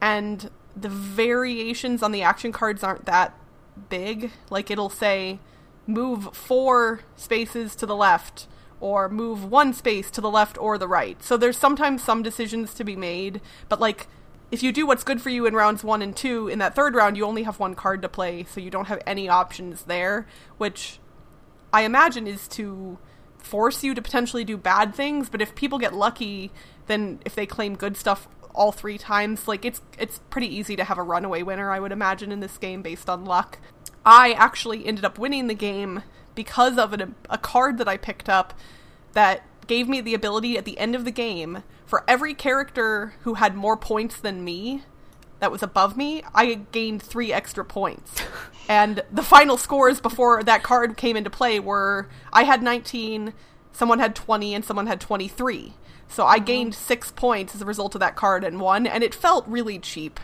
And 0.00 0.50
the 0.76 0.88
variations 0.88 2.02
on 2.02 2.12
the 2.12 2.22
action 2.22 2.52
cards 2.52 2.82
aren't 2.82 3.06
that 3.06 3.36
big. 3.88 4.32
Like 4.50 4.70
it'll 4.70 4.90
say 4.90 5.38
move 5.86 6.34
four 6.34 7.00
spaces 7.16 7.74
to 7.76 7.86
the 7.86 7.96
left 7.96 8.46
or 8.80 9.08
move 9.08 9.44
one 9.44 9.72
space 9.72 10.10
to 10.10 10.20
the 10.20 10.30
left 10.30 10.58
or 10.58 10.76
the 10.76 10.88
right. 10.88 11.22
So 11.22 11.36
there's 11.36 11.56
sometimes 11.56 12.02
some 12.02 12.22
decisions 12.22 12.74
to 12.74 12.84
be 12.84 12.96
made, 12.96 13.40
but 13.68 13.80
like 13.80 14.08
if 14.52 14.62
you 14.62 14.70
do 14.70 14.86
what's 14.86 15.02
good 15.02 15.20
for 15.22 15.30
you 15.30 15.46
in 15.46 15.54
rounds 15.54 15.82
one 15.82 16.02
and 16.02 16.14
two, 16.14 16.46
in 16.46 16.58
that 16.58 16.76
third 16.76 16.94
round 16.94 17.16
you 17.16 17.24
only 17.24 17.44
have 17.44 17.58
one 17.58 17.74
card 17.74 18.02
to 18.02 18.08
play, 18.08 18.44
so 18.44 18.60
you 18.60 18.70
don't 18.70 18.84
have 18.84 19.00
any 19.06 19.26
options 19.26 19.84
there, 19.84 20.28
which 20.58 21.00
I 21.72 21.82
imagine 21.82 22.26
is 22.26 22.46
to 22.48 22.98
force 23.38 23.82
you 23.82 23.94
to 23.94 24.02
potentially 24.02 24.44
do 24.44 24.58
bad 24.58 24.94
things, 24.94 25.30
but 25.30 25.40
if 25.40 25.54
people 25.54 25.78
get 25.78 25.94
lucky, 25.94 26.52
then 26.86 27.18
if 27.24 27.34
they 27.34 27.46
claim 27.46 27.76
good 27.76 27.96
stuff 27.96 28.28
all 28.54 28.72
three 28.72 28.98
times, 28.98 29.48
like 29.48 29.64
it's 29.64 29.80
it's 29.98 30.20
pretty 30.28 30.54
easy 30.54 30.76
to 30.76 30.84
have 30.84 30.98
a 30.98 31.02
runaway 31.02 31.42
winner, 31.42 31.70
I 31.70 31.80
would 31.80 31.90
imagine 31.90 32.30
in 32.30 32.40
this 32.40 32.58
game 32.58 32.82
based 32.82 33.08
on 33.08 33.24
luck. 33.24 33.58
I 34.04 34.32
actually 34.32 34.84
ended 34.84 35.06
up 35.06 35.18
winning 35.18 35.46
the 35.46 35.54
game 35.54 36.02
because 36.34 36.76
of 36.76 36.92
an, 36.92 37.14
a 37.30 37.38
card 37.38 37.78
that 37.78 37.88
I 37.88 37.96
picked 37.96 38.28
up 38.28 38.52
that 39.14 39.44
gave 39.66 39.88
me 39.88 40.00
the 40.00 40.14
ability 40.14 40.56
at 40.58 40.64
the 40.64 40.78
end 40.78 40.94
of 40.94 41.04
the 41.04 41.10
game 41.10 41.62
for 41.86 42.04
every 42.08 42.34
character 42.34 43.14
who 43.22 43.34
had 43.34 43.54
more 43.54 43.76
points 43.76 44.18
than 44.18 44.44
me 44.44 44.82
that 45.40 45.50
was 45.50 45.62
above 45.62 45.96
me, 45.96 46.22
I 46.34 46.54
gained 46.54 47.02
three 47.02 47.32
extra 47.32 47.64
points. 47.64 48.22
and 48.68 49.02
the 49.10 49.24
final 49.24 49.56
scores 49.56 50.00
before 50.00 50.42
that 50.44 50.62
card 50.62 50.96
came 50.96 51.16
into 51.16 51.30
play 51.30 51.58
were 51.58 52.08
I 52.32 52.44
had 52.44 52.62
19, 52.62 53.34
someone 53.72 53.98
had 53.98 54.14
20, 54.14 54.54
and 54.54 54.64
someone 54.64 54.86
had 54.86 55.00
23. 55.00 55.74
So 56.06 56.26
I 56.26 56.36
mm-hmm. 56.36 56.44
gained 56.44 56.74
six 56.76 57.10
points 57.10 57.56
as 57.56 57.60
a 57.60 57.66
result 57.66 57.96
of 57.96 58.00
that 58.00 58.14
card 58.14 58.44
and 58.44 58.60
won, 58.60 58.86
and 58.86 59.02
it 59.02 59.14
felt 59.14 59.46
really 59.48 59.78
cheap. 59.78 60.20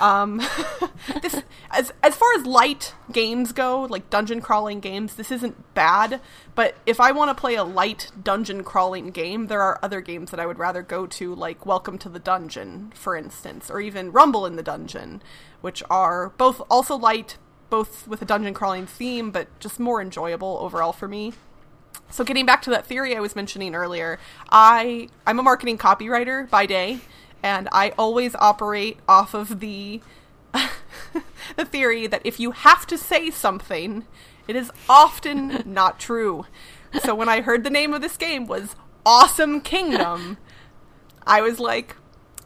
Um, 0.00 0.42
this 1.22 1.42
as 1.70 1.92
as 2.02 2.14
far 2.14 2.32
as 2.34 2.46
light 2.46 2.94
games 3.12 3.52
go, 3.52 3.82
like 3.82 4.10
dungeon 4.10 4.40
crawling 4.40 4.80
games, 4.80 5.14
this 5.14 5.30
isn't 5.30 5.74
bad. 5.74 6.20
But 6.54 6.76
if 6.86 7.00
I 7.00 7.12
want 7.12 7.30
to 7.30 7.40
play 7.40 7.54
a 7.54 7.64
light 7.64 8.10
dungeon 8.22 8.64
crawling 8.64 9.10
game, 9.10 9.46
there 9.46 9.60
are 9.60 9.78
other 9.82 10.00
games 10.00 10.30
that 10.30 10.40
I 10.40 10.46
would 10.46 10.58
rather 10.58 10.82
go 10.82 11.06
to, 11.06 11.34
like 11.34 11.66
Welcome 11.66 11.98
to 11.98 12.08
the 12.08 12.18
Dungeon, 12.18 12.92
for 12.94 13.16
instance, 13.16 13.70
or 13.70 13.80
even 13.80 14.12
Rumble 14.12 14.46
in 14.46 14.56
the 14.56 14.62
Dungeon, 14.62 15.22
which 15.60 15.82
are 15.90 16.30
both 16.38 16.62
also 16.70 16.96
light, 16.96 17.36
both 17.68 18.06
with 18.08 18.22
a 18.22 18.26
dungeon 18.26 18.54
crawling 18.54 18.86
theme, 18.86 19.30
but 19.30 19.48
just 19.60 19.78
more 19.78 20.00
enjoyable 20.00 20.58
overall 20.60 20.92
for 20.92 21.08
me. 21.08 21.32
So 22.10 22.24
getting 22.24 22.46
back 22.46 22.62
to 22.62 22.70
that 22.70 22.86
theory 22.86 23.16
I 23.16 23.20
was 23.20 23.34
mentioning 23.34 23.74
earlier, 23.74 24.18
I 24.50 25.08
I'm 25.26 25.38
a 25.38 25.42
marketing 25.42 25.76
copywriter 25.76 26.48
by 26.48 26.66
day 26.66 27.00
and 27.42 27.68
I 27.72 27.92
always 27.98 28.34
operate 28.36 28.98
off 29.08 29.34
of 29.34 29.60
the 29.60 30.00
the 31.56 31.64
theory 31.64 32.06
that 32.06 32.22
if 32.24 32.40
you 32.40 32.52
have 32.52 32.86
to 32.86 32.98
say 32.98 33.30
something, 33.30 34.04
it 34.48 34.56
is 34.56 34.70
often 34.88 35.62
not 35.66 35.98
true. 35.98 36.46
So 37.02 37.14
when 37.14 37.28
I 37.28 37.40
heard 37.40 37.64
the 37.64 37.70
name 37.70 37.92
of 37.92 38.00
this 38.00 38.16
game 38.16 38.46
was 38.46 38.76
Awesome 39.04 39.60
Kingdom, 39.60 40.38
I 41.26 41.40
was 41.40 41.60
like, 41.60 41.96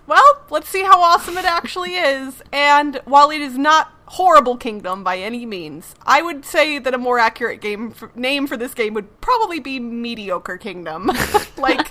well, 0.07 0.43
let's 0.51 0.69
see 0.69 0.83
how 0.83 1.01
awesome 1.01 1.39
it 1.39 1.45
actually 1.45 1.95
is. 1.95 2.43
And 2.53 3.01
while 3.05 3.31
it 3.31 3.41
is 3.41 3.57
not 3.57 3.93
horrible 4.07 4.57
kingdom 4.57 5.05
by 5.05 5.19
any 5.19 5.47
means, 5.47 5.95
I 6.05 6.21
would 6.21 6.45
say 6.45 6.81
that 6.81 6.93
a 6.93 6.99
more 6.99 7.21
accurate 7.21 7.61
game 7.61 7.93
for, 7.93 8.11
name 8.17 8.49
for 8.49 8.57
this 8.57 8.75
game 8.75 8.93
would 8.95 9.21
probably 9.21 9.61
be 9.61 9.79
mediocre 9.79 10.57
kingdom. 10.57 11.13
like 11.57 11.89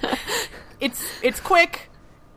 it's 0.82 1.02
it's 1.22 1.40
quick, 1.40 1.90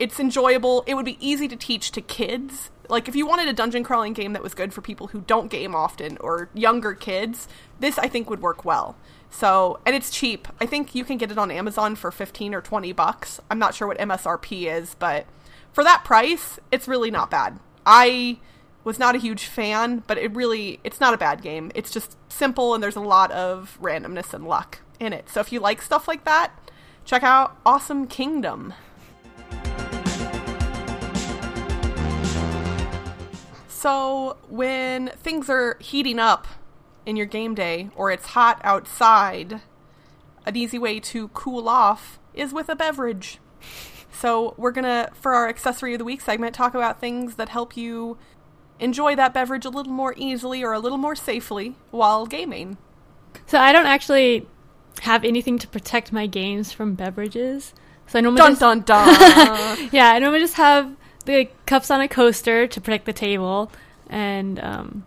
it's 0.03 0.19
enjoyable. 0.19 0.83
It 0.85 0.95
would 0.95 1.05
be 1.05 1.17
easy 1.25 1.47
to 1.47 1.55
teach 1.55 1.89
to 1.91 2.01
kids. 2.01 2.71
Like 2.89 3.07
if 3.07 3.15
you 3.15 3.25
wanted 3.25 3.47
a 3.47 3.53
dungeon 3.53 3.85
crawling 3.85 4.11
game 4.11 4.33
that 4.33 4.43
was 4.43 4.53
good 4.53 4.73
for 4.73 4.81
people 4.81 5.07
who 5.07 5.21
don't 5.21 5.47
game 5.47 5.73
often 5.73 6.17
or 6.17 6.49
younger 6.53 6.93
kids, 6.93 7.47
this 7.79 7.97
I 7.97 8.09
think 8.09 8.29
would 8.29 8.41
work 8.41 8.65
well. 8.65 8.97
So, 9.29 9.79
and 9.85 9.95
it's 9.95 10.11
cheap. 10.11 10.49
I 10.59 10.65
think 10.65 10.93
you 10.93 11.05
can 11.05 11.17
get 11.17 11.31
it 11.31 11.37
on 11.37 11.49
Amazon 11.49 11.95
for 11.95 12.11
15 12.11 12.53
or 12.53 12.59
20 12.59 12.91
bucks. 12.91 13.39
I'm 13.49 13.57
not 13.57 13.75
sure 13.75 13.87
what 13.87 13.97
MSRP 13.97 14.69
is, 14.69 14.93
but 14.99 15.25
for 15.71 15.85
that 15.85 16.03
price, 16.03 16.59
it's 16.69 16.85
really 16.85 17.09
not 17.09 17.31
bad. 17.31 17.57
I 17.85 18.39
was 18.83 18.99
not 18.99 19.15
a 19.15 19.19
huge 19.19 19.45
fan, 19.45 20.03
but 20.05 20.17
it 20.17 20.35
really 20.35 20.81
it's 20.83 20.99
not 20.99 21.13
a 21.13 21.17
bad 21.17 21.41
game. 21.41 21.71
It's 21.75 21.91
just 21.91 22.17
simple 22.27 22.73
and 22.73 22.83
there's 22.83 22.97
a 22.97 22.99
lot 22.99 23.31
of 23.31 23.79
randomness 23.81 24.33
and 24.33 24.45
luck 24.45 24.79
in 24.99 25.13
it. 25.13 25.29
So 25.29 25.39
if 25.39 25.53
you 25.53 25.61
like 25.61 25.81
stuff 25.81 26.09
like 26.09 26.25
that, 26.25 26.51
check 27.05 27.23
out 27.23 27.55
Awesome 27.65 28.05
Kingdom. 28.05 28.73
So, 33.83 34.37
when 34.47 35.09
things 35.09 35.49
are 35.49 35.75
heating 35.81 36.17
up 36.17 36.47
in 37.05 37.17
your 37.17 37.25
game 37.25 37.53
day 37.53 37.89
or 37.97 38.11
it's 38.11 38.27
hot 38.27 38.61
outside, 38.63 39.59
an 40.45 40.55
easy 40.55 40.79
way 40.79 41.01
to 41.01 41.27
cool 41.27 41.67
off 41.67 42.17
is 42.33 42.53
with 42.53 42.69
a 42.69 42.77
beverage. 42.77 43.39
So, 44.09 44.53
we're 44.55 44.71
going 44.71 44.85
to, 44.85 45.11
for 45.13 45.33
our 45.33 45.49
accessory 45.49 45.95
of 45.95 45.99
the 45.99 46.05
week 46.05 46.21
segment, 46.21 46.55
talk 46.55 46.73
about 46.73 47.01
things 47.01 47.35
that 47.35 47.49
help 47.49 47.75
you 47.75 48.17
enjoy 48.79 49.17
that 49.17 49.33
beverage 49.33 49.65
a 49.65 49.69
little 49.69 49.91
more 49.91 50.13
easily 50.15 50.63
or 50.63 50.71
a 50.71 50.79
little 50.79 50.97
more 50.97 51.13
safely 51.13 51.75
while 51.91 52.25
gaming. 52.25 52.77
So, 53.47 53.59
I 53.59 53.73
don't 53.73 53.85
actually 53.85 54.47
have 55.01 55.25
anything 55.25 55.59
to 55.59 55.67
protect 55.67 56.13
my 56.13 56.25
games 56.25 56.71
from 56.71 56.95
beverages. 56.95 57.73
So, 58.07 58.17
I 58.17 58.21
normally 58.21 58.43
dun 58.43 58.51
just, 58.51 58.61
dun 58.61 58.79
dun. 58.79 59.89
yeah, 59.91 60.11
I 60.11 60.19
normally 60.19 60.39
just 60.39 60.53
have 60.53 60.95
the 61.25 61.49
cups 61.65 61.89
on 61.89 62.01
a 62.01 62.07
coaster 62.07 62.67
to 62.67 62.81
protect 62.81 63.05
the 63.05 63.13
table 63.13 63.71
and 64.09 64.59
um, 64.59 65.05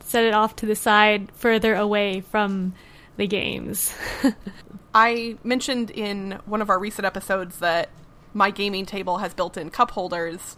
set 0.00 0.24
it 0.24 0.34
off 0.34 0.56
to 0.56 0.66
the 0.66 0.76
side 0.76 1.30
further 1.32 1.74
away 1.74 2.20
from 2.20 2.74
the 3.16 3.26
games. 3.26 3.92
I 4.94 5.36
mentioned 5.44 5.90
in 5.90 6.40
one 6.46 6.62
of 6.62 6.70
our 6.70 6.78
recent 6.78 7.04
episodes 7.04 7.58
that 7.58 7.90
my 8.32 8.50
gaming 8.50 8.86
table 8.86 9.18
has 9.18 9.34
built 9.34 9.56
in 9.56 9.70
cup 9.70 9.92
holders, 9.92 10.56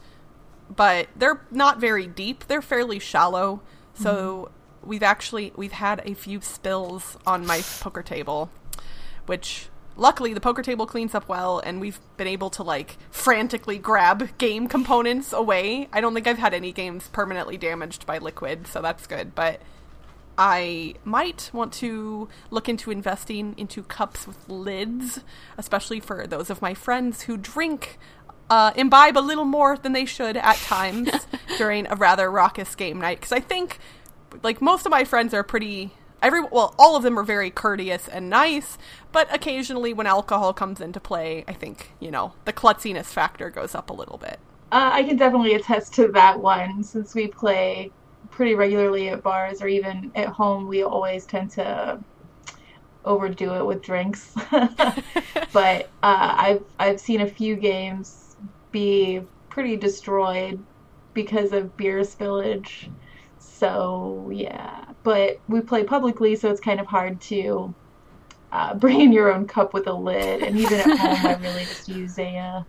but 0.75 1.09
they're 1.17 1.41
not 1.51 1.81
very 1.81 2.07
deep. 2.07 2.45
They're 2.47 2.63
fairly 2.63 2.99
shallow. 2.99 3.63
So 3.95 4.51
mm-hmm. 4.51 4.89
we've 4.89 5.03
actually 5.03 5.53
we've 5.57 5.73
had 5.73 6.03
a 6.05 6.15
few 6.15 6.41
spills 6.41 7.17
on 7.27 7.47
my 7.47 7.63
poker 7.81 8.03
table, 8.03 8.51
which 9.27 9.69
luckily 9.99 10.33
the 10.33 10.41
poker 10.41 10.63
table 10.63 10.87
cleans 10.87 11.15
up 11.15 11.29
well 11.29 11.59
and 11.59 11.81
we've 11.81 12.01
been 12.17 12.29
able 12.29 12.49
to 12.49 12.63
like 12.63 12.97
frantically 13.11 13.77
grab 13.77 14.39
game 14.39 14.69
components 14.69 15.33
away. 15.33 15.89
I 15.93 16.01
don't 16.01 16.15
think 16.15 16.27
i've 16.27 16.39
had 16.39 16.55
any 16.55 16.73
games 16.73 17.09
permanently 17.09 17.59
damaged 17.59 18.07
by 18.07 18.19
liquid 18.19 18.67
so 18.67 18.81
that's 18.81 19.07
good 19.07 19.35
but 19.35 19.61
i 20.39 20.95
might 21.05 21.51
want 21.53 21.73
to 21.73 22.29
look 22.51 22.69
into 22.69 22.91
investing 22.91 23.55
into 23.57 23.83
cups 23.83 24.27
with 24.27 24.49
lids 24.49 25.21
especially 25.59 25.99
for 25.99 26.27
those 26.27 26.49
of 26.49 26.63
my 26.63 26.75
friends 26.75 27.23
who 27.23 27.37
drink 27.37 27.99
uh, 28.51 28.73
imbibe 28.77 29.19
a 29.19 29.21
little 29.21 29.45
more 29.45 29.77
than 29.77 29.93
they 29.93 30.07
should 30.07 30.37
at 30.37 30.57
times 30.65 31.11
during 31.59 31.87
a 31.89 31.97
rather 31.97 32.31
raucous 32.31 32.75
game 32.77 33.01
night 33.01 33.19
because 33.19 33.33
i 33.33 33.41
think 33.41 33.79
like 34.43 34.63
most 34.63 34.87
of 34.87 34.91
my 34.91 35.05
friends 35.05 35.35
are 35.35 35.43
pretty 35.43 35.93
every 36.23 36.41
well 36.41 36.75
all 36.79 36.97
of 36.97 37.03
them 37.03 37.19
are 37.19 37.23
very 37.23 37.51
courteous 37.51 38.09
and 38.09 38.29
nice 38.29 38.79
but 39.13 39.33
occasionally 39.35 39.93
when 39.93 40.07
alcohol 40.07 40.53
comes 40.53 40.81
into 40.81 41.01
play 41.01 41.45
i 41.49 41.53
think 41.53 41.93
you 42.01 42.11
know 42.11 42.33
the 42.45 42.53
klutziness 42.53 43.07
factor 43.07 43.51
goes 43.51 43.75
up 43.75 43.91
a 43.91 43.93
little 43.93 44.19
bit. 44.19 44.39
Uh, 44.73 44.91
i 44.93 45.03
can 45.03 45.17
definitely 45.17 45.55
attest 45.55 45.95
to 45.95 46.09
that 46.09 46.39
one. 46.39 46.83
Since 46.83 47.15
we 47.15 47.27
play 47.29 47.91
pretty 48.31 48.55
regularly 48.55 49.09
at 49.09 49.23
bars 49.23 49.63
or 49.63 49.69
even 49.69 50.11
at 50.15 50.29
home 50.29 50.69
we 50.69 50.83
always 50.83 51.25
tend 51.25 51.51
to 51.53 51.99
overdo 53.05 53.55
it 53.55 53.65
with 53.65 53.83
drinks. 53.83 54.35
But 55.53 55.89
uh, 56.03 56.35
i've 56.37 56.65
i've 56.79 57.01
seen 57.01 57.23
a 57.23 57.27
few 57.27 57.57
games 57.57 58.37
be 58.71 59.23
pretty 59.49 59.77
destroyed 59.77 60.63
because 61.15 61.53
of 61.53 61.77
beer 61.77 62.01
spillage 62.01 62.89
so 63.59 64.31
yeah, 64.33 64.85
but 65.03 65.41
we 65.49 65.61
play 65.61 65.83
publicly, 65.83 66.37
so 66.37 66.51
it's 66.51 66.61
kind 66.61 66.79
of 66.79 66.87
hard 66.87 67.21
to 67.23 67.75
uh, 68.53 68.75
bring 68.83 69.01
in 69.01 69.13
your 69.13 69.33
own 69.33 69.47
cup 69.47 69.75
with 69.75 69.87
a 69.87 69.93
lid. 69.93 70.43
And 70.43 70.57
even 70.59 70.79
at 70.79 70.99
home, 70.99 71.27
I 71.27 71.35
really 71.37 71.65
just 71.65 71.89
use 71.89 72.19
a. 72.19 72.37
Uh, 72.37 72.63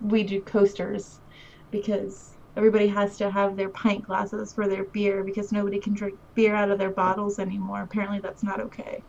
we 0.00 0.22
do 0.22 0.40
coasters 0.40 1.20
because 1.70 2.30
everybody 2.56 2.86
has 2.88 3.16
to 3.16 3.30
have 3.30 3.56
their 3.56 3.68
pint 3.68 4.04
glasses 4.04 4.52
for 4.52 4.68
their 4.68 4.84
beer 4.84 5.24
because 5.24 5.52
nobody 5.52 5.78
can 5.78 5.94
drink 5.94 6.18
beer 6.34 6.54
out 6.54 6.70
of 6.70 6.78
their 6.78 6.90
bottles 6.90 7.38
anymore. 7.38 7.82
Apparently, 7.82 8.20
that's 8.20 8.42
not 8.42 8.60
okay. 8.60 9.02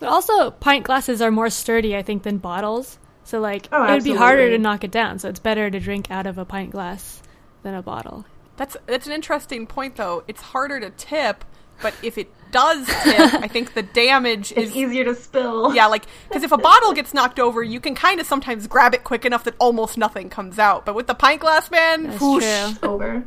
But 0.00 0.08
also, 0.08 0.50
pint 0.50 0.84
glasses 0.84 1.20
are 1.20 1.30
more 1.30 1.50
sturdy, 1.50 1.96
I 1.96 2.02
think, 2.02 2.22
than 2.22 2.38
bottles. 2.38 2.98
So, 3.24 3.40
like, 3.40 3.68
oh, 3.72 3.84
it 3.84 3.90
would 3.90 4.04
be 4.04 4.14
harder 4.14 4.50
to 4.50 4.58
knock 4.58 4.84
it 4.84 4.90
down. 4.90 5.18
So, 5.18 5.28
it's 5.28 5.40
better 5.40 5.70
to 5.70 5.80
drink 5.80 6.10
out 6.10 6.26
of 6.26 6.38
a 6.38 6.44
pint 6.44 6.70
glass 6.70 7.22
than 7.62 7.74
a 7.74 7.82
bottle. 7.82 8.24
That's 8.56 8.76
that's 8.86 9.06
an 9.06 9.12
interesting 9.12 9.66
point, 9.66 9.96
though. 9.96 10.22
It's 10.28 10.40
harder 10.40 10.78
to 10.80 10.90
tip, 10.90 11.44
but 11.82 11.94
if 12.02 12.16
it 12.18 12.30
does 12.52 12.86
tip, 12.86 13.34
I 13.34 13.48
think 13.48 13.74
the 13.74 13.82
damage 13.82 14.52
it's 14.52 14.70
is 14.70 14.76
easier 14.76 15.04
to 15.04 15.14
spill. 15.14 15.74
Yeah, 15.74 15.86
like 15.86 16.04
because 16.28 16.42
if 16.44 16.52
a 16.52 16.58
bottle 16.58 16.92
gets 16.92 17.12
knocked 17.12 17.40
over, 17.40 17.62
you 17.62 17.80
can 17.80 17.94
kind 17.94 18.20
of 18.20 18.26
sometimes 18.26 18.66
grab 18.66 18.94
it 18.94 19.02
quick 19.02 19.24
enough 19.24 19.44
that 19.44 19.54
almost 19.58 19.98
nothing 19.98 20.30
comes 20.30 20.58
out. 20.58 20.86
But 20.86 20.94
with 20.94 21.06
the 21.08 21.14
pint 21.14 21.40
glass, 21.40 21.70
man, 21.70 22.04
That's 22.04 22.20
whoosh, 22.20 22.44
true. 22.44 22.74
over. 22.88 23.24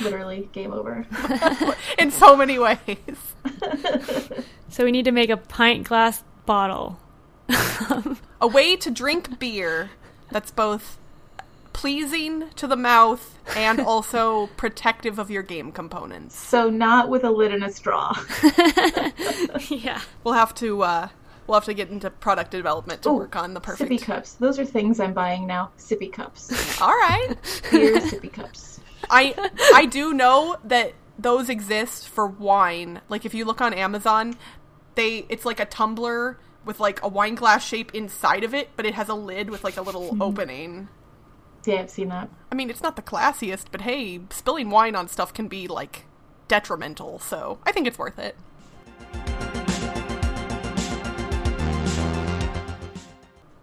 Literally, 0.00 0.48
game 0.52 0.72
over. 0.72 1.06
in 1.98 2.10
so 2.10 2.34
many 2.34 2.58
ways. 2.58 2.78
so 4.70 4.84
we 4.84 4.90
need 4.90 5.04
to 5.04 5.12
make 5.12 5.28
a 5.28 5.36
pint 5.36 5.86
glass 5.86 6.24
bottle. 6.46 6.98
a 8.40 8.46
way 8.46 8.74
to 8.76 8.90
drink 8.90 9.38
beer 9.38 9.90
that's 10.30 10.50
both 10.50 10.98
pleasing 11.72 12.48
to 12.50 12.66
the 12.66 12.76
mouth 12.76 13.38
and 13.56 13.80
also 13.86 14.48
protective 14.56 15.18
of 15.18 15.30
your 15.30 15.42
game 15.42 15.72
components. 15.72 16.38
So 16.38 16.70
not 16.70 17.08
with 17.08 17.24
a 17.24 17.30
lid 17.30 17.52
and 17.52 17.64
a 17.64 17.72
straw. 17.72 18.16
yeah. 19.68 20.00
We'll 20.24 20.34
have 20.34 20.54
to 20.56 20.82
uh, 20.82 21.08
we'll 21.46 21.56
have 21.56 21.64
to 21.66 21.74
get 21.74 21.90
into 21.90 22.10
product 22.10 22.50
development 22.50 23.02
to 23.02 23.10
Ooh, 23.10 23.14
work 23.14 23.36
on 23.36 23.54
the 23.54 23.60
perfect. 23.60 23.90
Sippy 23.90 24.02
cups. 24.02 24.34
Those 24.34 24.58
are 24.58 24.64
things 24.64 25.00
I'm 25.00 25.12
buying 25.12 25.46
now. 25.46 25.70
Sippy 25.78 26.12
cups. 26.12 26.80
All 26.80 26.88
right. 26.88 27.36
Beer 27.70 27.96
sippy 28.00 28.32
cups. 28.32 28.80
I 29.10 29.34
I 29.74 29.86
do 29.86 30.12
know 30.12 30.56
that 30.64 30.94
those 31.18 31.48
exist 31.48 32.08
for 32.08 32.26
wine. 32.26 33.00
Like 33.08 33.24
if 33.24 33.34
you 33.34 33.44
look 33.44 33.60
on 33.60 33.74
Amazon, 33.74 34.36
they 34.94 35.26
it's 35.28 35.44
like 35.44 35.60
a 35.60 35.66
tumbler 35.66 36.38
with 36.64 36.80
like 36.80 37.02
a 37.02 37.08
wine 37.08 37.34
glass 37.34 37.64
shape 37.64 37.94
inside 37.94 38.44
of 38.44 38.54
it, 38.54 38.70
but 38.76 38.86
it 38.86 38.94
has 38.94 39.08
a 39.08 39.14
lid 39.14 39.50
with 39.50 39.64
like 39.64 39.76
a 39.76 39.82
little 39.82 40.16
opening. 40.22 40.88
Yeah, 41.64 41.80
I've 41.80 41.90
seen 41.90 42.08
that. 42.08 42.28
I 42.50 42.54
mean, 42.54 42.70
it's 42.70 42.82
not 42.82 42.96
the 42.96 43.02
classiest, 43.02 43.66
but 43.70 43.82
hey, 43.82 44.20
spilling 44.30 44.70
wine 44.70 44.96
on 44.96 45.08
stuff 45.08 45.32
can 45.32 45.48
be 45.48 45.68
like 45.68 46.06
detrimental, 46.48 47.18
so 47.18 47.58
I 47.64 47.72
think 47.72 47.86
it's 47.86 47.98
worth 47.98 48.18
it. 48.18 48.36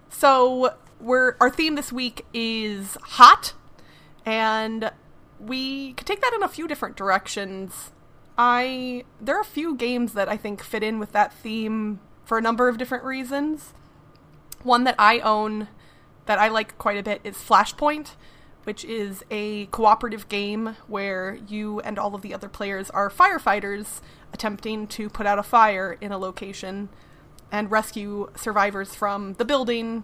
So, 0.09 0.75
we're 0.99 1.35
our 1.39 1.49
theme 1.49 1.75
this 1.75 1.91
week 1.93 2.25
is 2.33 2.97
hot, 3.01 3.53
and 4.25 4.91
we 5.39 5.93
could 5.93 6.07
take 6.07 6.21
that 6.21 6.33
in 6.33 6.43
a 6.43 6.49
few 6.49 6.67
different 6.67 6.97
directions. 6.97 7.91
I 8.37 9.03
there 9.19 9.37
are 9.37 9.41
a 9.41 9.45
few 9.45 9.75
games 9.75 10.13
that 10.13 10.29
I 10.29 10.37
think 10.37 10.63
fit 10.63 10.83
in 10.83 10.99
with 10.99 11.11
that 11.11 11.33
theme 11.33 11.99
for 12.23 12.37
a 12.37 12.41
number 12.41 12.69
of 12.69 12.77
different 12.77 13.03
reasons. 13.03 13.73
One 14.63 14.83
that 14.83 14.95
I 14.99 15.19
own 15.19 15.69
that 16.25 16.39
I 16.39 16.47
like 16.47 16.77
quite 16.77 16.97
a 16.97 17.03
bit 17.03 17.21
is 17.23 17.37
Flashpoint, 17.37 18.11
which 18.63 18.85
is 18.85 19.23
a 19.31 19.65
cooperative 19.67 20.29
game 20.29 20.75
where 20.87 21.39
you 21.47 21.79
and 21.81 21.97
all 21.97 22.13
of 22.13 22.21
the 22.21 22.33
other 22.33 22.49
players 22.49 22.89
are 22.91 23.09
firefighters 23.09 24.01
attempting 24.33 24.87
to 24.87 25.09
put 25.09 25.25
out 25.25 25.39
a 25.39 25.43
fire 25.43 25.97
in 25.99 26.11
a 26.11 26.17
location 26.17 26.89
and 27.51 27.71
rescue 27.71 28.29
survivors 28.35 28.93
from 28.93 29.33
the 29.33 29.45
building 29.45 30.03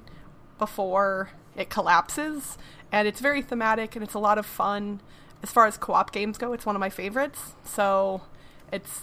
before 0.57 1.29
it 1.55 1.69
collapses. 1.69 2.57
And 2.91 3.07
it's 3.07 3.19
very 3.19 3.41
thematic 3.41 3.95
and 3.95 4.03
it's 4.03 4.13
a 4.13 4.19
lot 4.19 4.37
of 4.37 4.45
fun. 4.45 5.01
As 5.43 5.51
far 5.51 5.67
as 5.67 5.77
co 5.77 5.93
op 5.93 6.11
games 6.11 6.37
go, 6.37 6.53
it's 6.53 6.65
one 6.65 6.75
of 6.75 6.79
my 6.79 6.89
favorites. 6.89 7.53
So 7.63 8.21
it's 8.71 9.01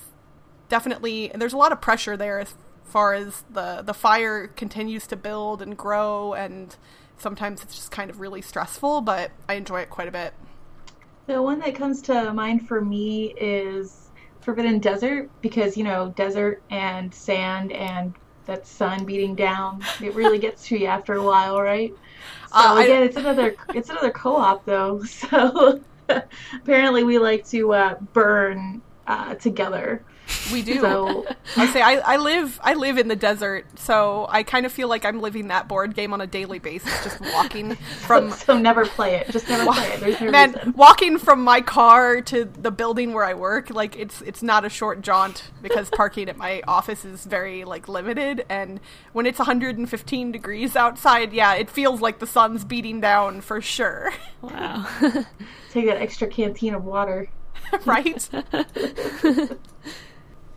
definitely, 0.69 1.31
there's 1.35 1.53
a 1.53 1.59
lot 1.59 1.73
of 1.73 1.81
pressure 1.81 2.17
there 2.17 2.41
as 2.41 2.55
far 2.85 3.15
as 3.15 3.45
the, 3.51 3.83
the 3.83 3.95
fire 3.95 4.49
continues 4.49 5.07
to 5.09 5.17
build 5.17 5.63
and 5.63 5.77
grow. 5.77 6.35
And 6.35 6.75
sometimes 7.23 7.63
it's 7.63 7.75
just 7.77 7.91
kind 7.91 8.11
of 8.11 8.21
really 8.21 8.43
stressful, 8.43 9.03
but 9.03 9.33
I 9.49 9.55
enjoy 9.55 9.81
it 9.81 9.91
quite 9.91 10.09
a 10.09 10.13
bit. 10.13 10.35
The 11.27 11.41
one 11.43 11.61
that 11.61 11.75
comes 11.77 12.03
to 12.03 12.33
mind 12.33 12.67
for 12.67 12.81
me 12.85 13.35
is 13.41 14.11
Forbidden 14.41 14.81
Desert 14.81 15.31
because, 15.41 15.77
you 15.77 15.85
know, 15.85 16.13
desert 16.17 16.63
and 16.71 17.15
sand 17.15 17.73
and 17.73 18.15
that 18.47 18.67
sun 18.67 19.05
beating 19.07 19.37
down, 19.37 19.89
it 20.01 20.15
really 20.15 20.39
gets 20.41 20.67
to 20.67 20.77
you 20.79 20.87
after 20.87 21.15
a 21.15 21.23
while, 21.23 21.61
right? 21.61 21.93
So 22.47 22.65
Uh, 22.65 22.75
I- 22.79 22.89
again, 22.89 23.03
it's 23.05 23.17
another 23.17 23.57
it's 23.73 23.89
another 23.89 24.11
co-op 24.11 24.65
though. 24.67 25.01
So 25.07 25.81
apparently 26.55 27.05
we 27.05 27.19
like 27.19 27.45
to 27.51 27.73
uh, 27.73 27.95
burn 28.13 28.83
uh, 29.07 29.37
together. 29.37 30.05
We 30.53 30.63
do. 30.63 30.81
So 30.81 31.27
I 31.57 31.67
say 31.73 31.81
I, 31.83 31.95
I 32.15 32.17
live 32.17 32.59
I 32.63 32.75
live 32.75 32.99
in 32.99 33.09
the 33.09 33.17
desert, 33.17 33.67
so 33.79 34.27
I 34.29 34.43
kind 34.43 34.67
of 34.67 34.73
feel 34.73 34.89
like 34.89 35.05
I'm 35.05 35.21
living 35.21 35.49
that 35.49 35.69
board 35.69 35.95
game 35.95 36.13
on 36.13 36.21
a 36.21 36.27
daily 36.27 36.59
basis, 36.59 36.93
just 37.05 37.21
walking 37.21 37.75
from 38.07 38.31
so 38.33 38.59
never 38.59 38.85
play 38.85 39.15
it. 39.17 39.31
Just 39.31 39.49
never 39.49 39.65
play 39.73 39.87
it. 39.93 40.01
There's 40.01 40.21
no 40.21 40.31
man 40.31 40.53
reason. 40.53 40.73
walking 40.77 41.19
from 41.19 41.43
my 41.43 41.61
car 41.61 42.21
to 42.23 42.45
the 42.45 42.71
building 42.71 43.13
where 43.13 43.25
I 43.25 43.35
work. 43.35 43.71
Like 43.71 43.97
it's 43.97 44.21
it's 44.23 44.43
not 44.43 44.65
a 44.65 44.69
short 44.69 45.03
jaunt 45.03 45.51
because 45.63 45.89
parking 45.95 46.29
at 46.29 46.37
my 46.37 46.63
office 46.67 47.05
is 47.05 47.25
very 47.25 47.65
like 47.65 47.89
limited, 47.89 48.45
and 48.49 48.81
when 49.13 49.27
it's 49.27 49.39
115 49.39 50.33
degrees 50.33 50.77
outside, 50.77 51.33
yeah, 51.33 51.55
it 51.55 51.71
feels 51.71 52.01
like 52.01 52.19
the 52.19 52.27
sun's 52.27 52.65
beating 52.65 53.01
down 53.01 53.41
for 53.41 53.61
sure, 53.61 54.13
Wow. 54.41 54.87
Take 55.71 55.87
that 55.87 55.97
extra 56.03 56.27
canteen 56.29 56.75
of 56.75 56.85
water. 56.85 57.29
right? 57.87 58.29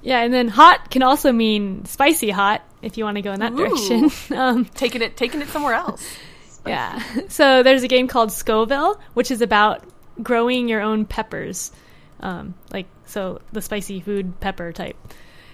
Yeah, 0.06 0.22
and 0.22 0.32
then 0.32 0.48
hot 0.48 0.92
can 0.92 1.02
also 1.02 1.32
mean 1.32 1.84
spicy 1.86 2.30
hot 2.30 2.64
if 2.84 2.96
you 2.96 3.04
want 3.04 3.16
to 3.16 3.24
go 3.24 3.34
in 3.34 3.40
that 3.40 3.54
Ooh. 3.54 3.58
direction. 3.58 4.12
Um, 4.38 4.66
taking 4.66 5.02
it 5.02 5.18
taking 5.18 5.42
it 5.42 5.48
somewhere 5.48 5.74
else. 5.74 6.18
yeah. 6.66 7.02
So 7.28 7.64
there's 7.64 7.82
a 7.82 7.88
game 7.88 8.08
called 8.08 8.32
Scoville, 8.32 9.00
which 9.16 9.32
is 9.32 9.42
about 9.42 9.84
growing 10.22 10.70
your 10.70 10.82
own 10.82 11.06
peppers. 11.06 11.72
Um, 12.20 12.54
like, 12.72 12.86
so 13.06 13.42
the 13.52 13.62
spicy 13.62 14.00
food 14.00 14.40
pepper 14.40 14.72
type. 14.72 14.96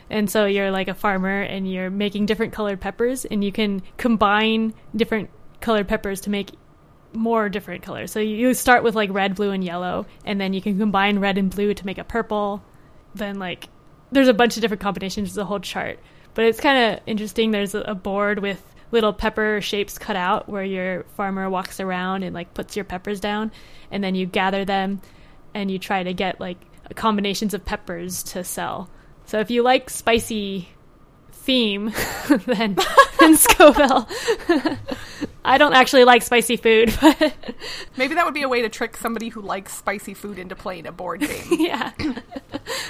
And 0.09 0.29
so 0.29 0.45
you're 0.45 0.71
like 0.71 0.89
a 0.89 0.93
farmer 0.93 1.41
and 1.41 1.71
you're 1.71 1.89
making 1.89 2.25
different 2.25 2.51
colored 2.51 2.81
peppers 2.81 3.23
and 3.23 3.43
you 3.43 3.53
can 3.53 3.81
combine 3.95 4.73
different 4.93 5.29
colored 5.61 5.87
peppers 5.87 6.21
to 6.21 6.29
make 6.29 6.51
more 7.13 7.47
different 7.47 7.83
colors. 7.83 8.11
So 8.11 8.19
you 8.19 8.53
start 8.53 8.83
with 8.83 8.95
like 8.95 9.11
red, 9.13 9.35
blue, 9.35 9.51
and 9.51 9.63
yellow, 9.63 10.05
and 10.25 10.41
then 10.41 10.53
you 10.53 10.61
can 10.61 10.77
combine 10.77 11.19
red 11.19 11.37
and 11.37 11.49
blue 11.49 11.73
to 11.73 11.85
make 11.85 11.97
a 11.97 12.03
purple. 12.03 12.61
Then 13.15 13.39
like 13.39 13.69
there's 14.11 14.27
a 14.27 14.33
bunch 14.33 14.57
of 14.57 14.61
different 14.61 14.81
combinations. 14.81 15.29
There's 15.29 15.43
a 15.43 15.45
whole 15.45 15.59
chart, 15.59 15.99
but 16.33 16.45
it's 16.45 16.59
kind 16.59 16.93
of 16.93 16.99
interesting. 17.05 17.51
There's 17.51 17.75
a, 17.75 17.95
board 17.95 18.39
with 18.39 18.61
little 18.91 19.13
pepper 19.13 19.61
shapes 19.61 19.97
cut 19.97 20.15
out 20.15 20.49
where 20.49 20.63
your 20.63 21.03
farmer 21.15 21.49
walks 21.49 21.79
around 21.79 22.23
and 22.23 22.33
like 22.33 22.53
puts 22.53 22.75
your 22.75 22.85
peppers 22.85 23.19
down, 23.19 23.51
and 23.89 24.03
then 24.03 24.15
you 24.15 24.25
gather 24.25 24.65
them, 24.65 25.01
and 25.53 25.71
you 25.71 25.79
try 25.79 26.03
to 26.03 26.13
get 26.13 26.39
like 26.39 26.57
combinations 26.95 27.53
of 27.53 27.63
peppers 27.63 28.23
to 28.23 28.43
sell. 28.43 28.89
So 29.25 29.39
if 29.39 29.49
you 29.49 29.63
like 29.63 29.89
spicy 29.89 30.67
theme, 31.41 31.91
than, 32.45 32.77
then 33.19 33.35
Scoville. 33.35 34.07
I 35.43 35.57
don't 35.57 35.73
actually 35.73 36.03
like 36.03 36.21
spicy 36.21 36.55
food, 36.55 36.95
but 37.01 37.33
Maybe 37.97 38.13
that 38.15 38.25
would 38.25 38.33
be 38.33 38.43
a 38.43 38.47
way 38.49 38.61
to 38.61 38.69
trick 38.69 38.95
somebody 38.95 39.29
who 39.29 39.41
likes 39.41 39.75
spicy 39.75 40.13
food 40.13 40.37
into 40.37 40.55
playing 40.55 40.85
a 40.85 40.91
board 40.91 41.21
game. 41.21 41.45
yeah. 41.51 41.91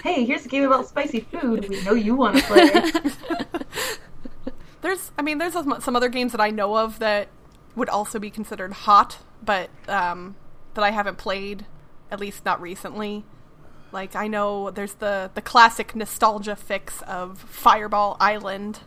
Hey, 0.03 0.25
here's 0.25 0.45
a 0.45 0.49
game 0.49 0.63
about 0.63 0.87
spicy 0.87 1.21
food. 1.21 1.69
We 1.69 1.81
know 1.83 1.93
you 1.93 2.15
want 2.15 2.37
to 2.37 2.43
play. 2.43 3.61
There's, 4.81 5.11
I 5.17 5.21
mean, 5.21 5.37
there's 5.37 5.53
some 5.53 5.79
some 5.79 5.95
other 5.95 6.09
games 6.09 6.31
that 6.31 6.41
I 6.41 6.49
know 6.49 6.75
of 6.75 6.99
that 6.99 7.29
would 7.75 7.87
also 7.87 8.19
be 8.19 8.29
considered 8.29 8.73
hot, 8.73 9.19
but 9.43 9.69
um, 9.87 10.35
that 10.73 10.83
I 10.83 10.91
haven't 10.91 11.17
played, 11.17 11.65
at 12.09 12.19
least 12.19 12.45
not 12.45 12.61
recently. 12.61 13.23
Like 13.91 14.15
I 14.15 14.27
know 14.27 14.71
there's 14.71 14.93
the 14.93 15.31
the 15.33 15.41
classic 15.41 15.95
nostalgia 15.95 16.55
fix 16.55 17.01
of 17.03 17.39
Fireball 17.39 18.17
Island, 18.19 18.79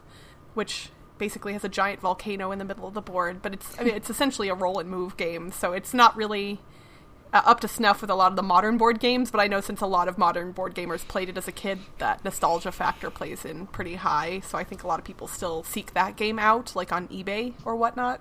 which 0.55 0.91
basically 1.19 1.53
has 1.53 1.65
a 1.65 1.69
giant 1.69 2.01
volcano 2.01 2.51
in 2.51 2.59
the 2.59 2.65
middle 2.65 2.87
of 2.87 2.95
the 2.95 3.03
board, 3.03 3.43
but 3.43 3.53
it's 3.53 3.79
I 3.79 3.85
mean 3.85 3.95
it's 3.95 4.11
essentially 4.11 4.49
a 4.49 4.55
roll 4.55 4.79
and 4.79 4.89
move 4.89 5.17
game, 5.17 5.53
so 5.53 5.73
it's 5.73 5.95
not 5.95 6.17
really 6.17 6.61
uh, 7.35 7.43
up 7.45 7.61
to 7.61 7.69
snuff 7.69 8.01
with 8.01 8.11
a 8.11 8.15
lot 8.15 8.31
of 8.31 8.37
the 8.37 8.43
modern 8.43 8.79
board 8.79 9.01
games, 9.01 9.31
but 9.31 9.41
I 9.41 9.49
know 9.49 9.61
since 9.61 9.81
a 9.81 9.87
lot 9.87 10.09
of 10.09 10.17
modern 10.17 10.53
board 10.53 10.75
gamers 10.75 11.07
played 11.07 11.29
it 11.29 11.37
as 11.37 11.49
a 11.49 11.53
kid, 11.53 11.81
that 11.99 12.25
nostalgia 12.25 12.71
factor 12.73 13.11
plays 13.11 13.45
in 13.45 13.67
pretty 13.67 13.97
high. 13.97 14.41
So 14.41 14.57
I 14.57 14.65
think 14.65 14.85
a 14.85 14.87
lot 14.87 15.01
of 15.01 15.05
people 15.05 15.27
still 15.27 15.65
seek 15.65 15.95
that 15.95 16.17
game 16.17 16.39
out, 16.39 16.77
like 16.77 16.93
on 16.93 17.09
eBay 17.09 17.55
or 17.65 17.75
whatnot. 17.75 18.21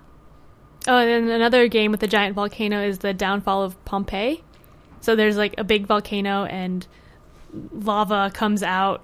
Oh, 0.86 0.98
and 0.98 1.30
another 1.30 1.68
game 1.68 1.92
with 1.92 2.00
the 2.00 2.08
giant 2.08 2.34
volcano 2.34 2.82
is 2.82 2.98
the 2.98 3.14
Downfall 3.14 3.62
of 3.62 3.82
Pompeii. 3.84 4.42
So 5.04 5.14
there's 5.16 5.36
like 5.36 5.54
a 5.58 5.64
big 5.64 5.86
volcano 5.86 6.44
and 6.44 6.86
lava 7.72 8.30
comes 8.34 8.62
out. 8.62 9.02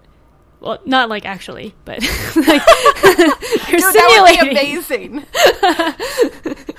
Well, 0.61 0.79
not 0.85 1.09
like 1.09 1.25
actually, 1.25 1.75
but 1.85 2.01
like 2.37 2.63
you're 3.69 3.81
Dude, 3.81 3.93
simulating. 3.93 4.51
amazing. 4.51 5.27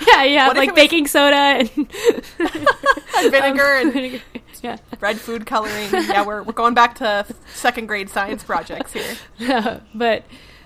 Yeah, 0.07 0.23
yeah, 0.23 0.47
What 0.47 0.57
like 0.57 0.69
it 0.69 0.71
was- 0.73 0.81
baking 0.81 1.07
soda 1.07 1.35
and 1.35 1.69
And 1.77 3.31
vinegar 3.31 3.77
um, 3.77 3.85
and 3.87 3.93
vinegar. 3.93 4.19
Yeah. 4.61 4.77
red 4.99 5.19
food 5.19 5.45
coloring. 5.45 5.89
Yeah, 5.91 6.25
we're 6.25 6.41
we're 6.43 6.53
going 6.53 6.73
back 6.73 6.95
to 6.95 7.25
second 7.53 7.85
grade 7.87 8.09
science 8.09 8.43
projects 8.43 8.93
here. 8.93 9.15
Yeah, 9.37 9.79
but 9.93 10.23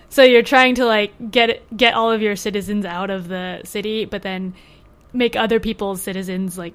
so 0.09 0.23
you're 0.23 0.41
trying 0.41 0.75
to 0.75 0.85
like 0.85 1.13
get 1.31 1.61
get 1.75 1.93
all 1.93 2.11
of 2.11 2.21
your 2.21 2.35
citizens 2.35 2.85
out 2.85 3.09
of 3.09 3.27
the 3.27 3.61
city, 3.65 4.05
but 4.05 4.21
then 4.23 4.53
make 5.13 5.35
other 5.35 5.59
people's 5.59 6.01
citizens 6.01 6.57
like 6.57 6.73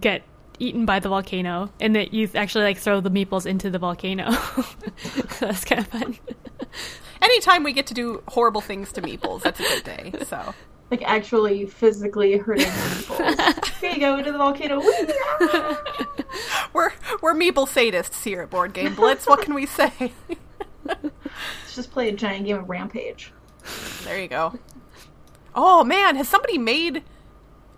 get 0.00 0.22
eaten 0.62 0.86
by 0.86 1.00
the 1.00 1.08
volcano, 1.08 1.70
and 1.80 1.96
that 1.96 2.14
you 2.14 2.30
actually 2.34 2.64
like 2.64 2.78
throw 2.78 3.00
the 3.00 3.10
meeples 3.10 3.46
into 3.46 3.68
the 3.68 3.78
volcano. 3.78 4.30
so 4.30 4.64
that's 5.40 5.64
kind 5.64 5.80
of 5.80 5.88
fun. 5.88 6.18
Anytime 7.20 7.64
we 7.64 7.72
get 7.72 7.86
to 7.88 7.94
do 7.94 8.22
horrible 8.28 8.60
things 8.60 8.92
to 8.92 9.02
meeples, 9.02 9.42
that's 9.42 9.60
a 9.60 9.62
good 9.62 9.84
day. 9.84 10.12
So 10.24 10.54
like 10.90 11.02
actually 11.02 11.66
physically 11.66 12.36
hurting 12.36 12.66
meeples. 12.66 13.74
Here 13.80 13.90
you 13.90 14.00
go 14.00 14.16
into 14.18 14.30
the 14.30 14.38
volcano. 14.38 14.80
We're 16.72 16.92
we're 17.20 17.34
meeple 17.34 17.68
sadists 17.68 18.24
here 18.24 18.40
at 18.42 18.50
Board 18.50 18.72
Game 18.72 18.94
Blitz. 18.94 19.26
What 19.26 19.42
can 19.42 19.52
we 19.52 19.66
say? 19.66 20.12
Let's 20.84 21.74
just 21.74 21.90
play 21.90 22.08
a 22.08 22.12
giant 22.12 22.46
game 22.46 22.56
of 22.56 22.68
Rampage. 22.68 23.32
There 24.04 24.18
you 24.18 24.28
go. 24.28 24.58
Oh 25.54 25.84
man, 25.84 26.16
has 26.16 26.28
somebody 26.28 26.56
made 26.56 27.02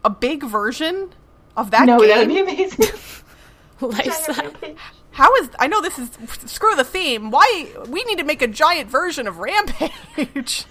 a 0.05 0.11
big 0.11 0.45
version 0.45 1.11
of 1.57 1.71
that 1.73 1.87
no, 1.87 1.99
game? 1.99 2.09
that 2.09 2.19
would 2.19 2.29
be 2.29 2.41
amazing. 2.41 2.87
Life 3.81 4.29
Rampage. 4.29 4.77
How 5.11 5.35
is 5.37 5.51
I 5.59 5.67
know 5.67 5.81
this 5.81 5.99
is 5.99 6.11
screw 6.47 6.75
the 6.75 6.85
theme. 6.85 7.31
Why 7.31 7.71
we 7.89 8.03
need 8.05 8.19
to 8.19 8.25
make 8.25 8.43
a 8.43 8.49
giant 8.49 8.91
version 8.91 9.27
of 9.27 9.39
Rampage? 9.39 10.65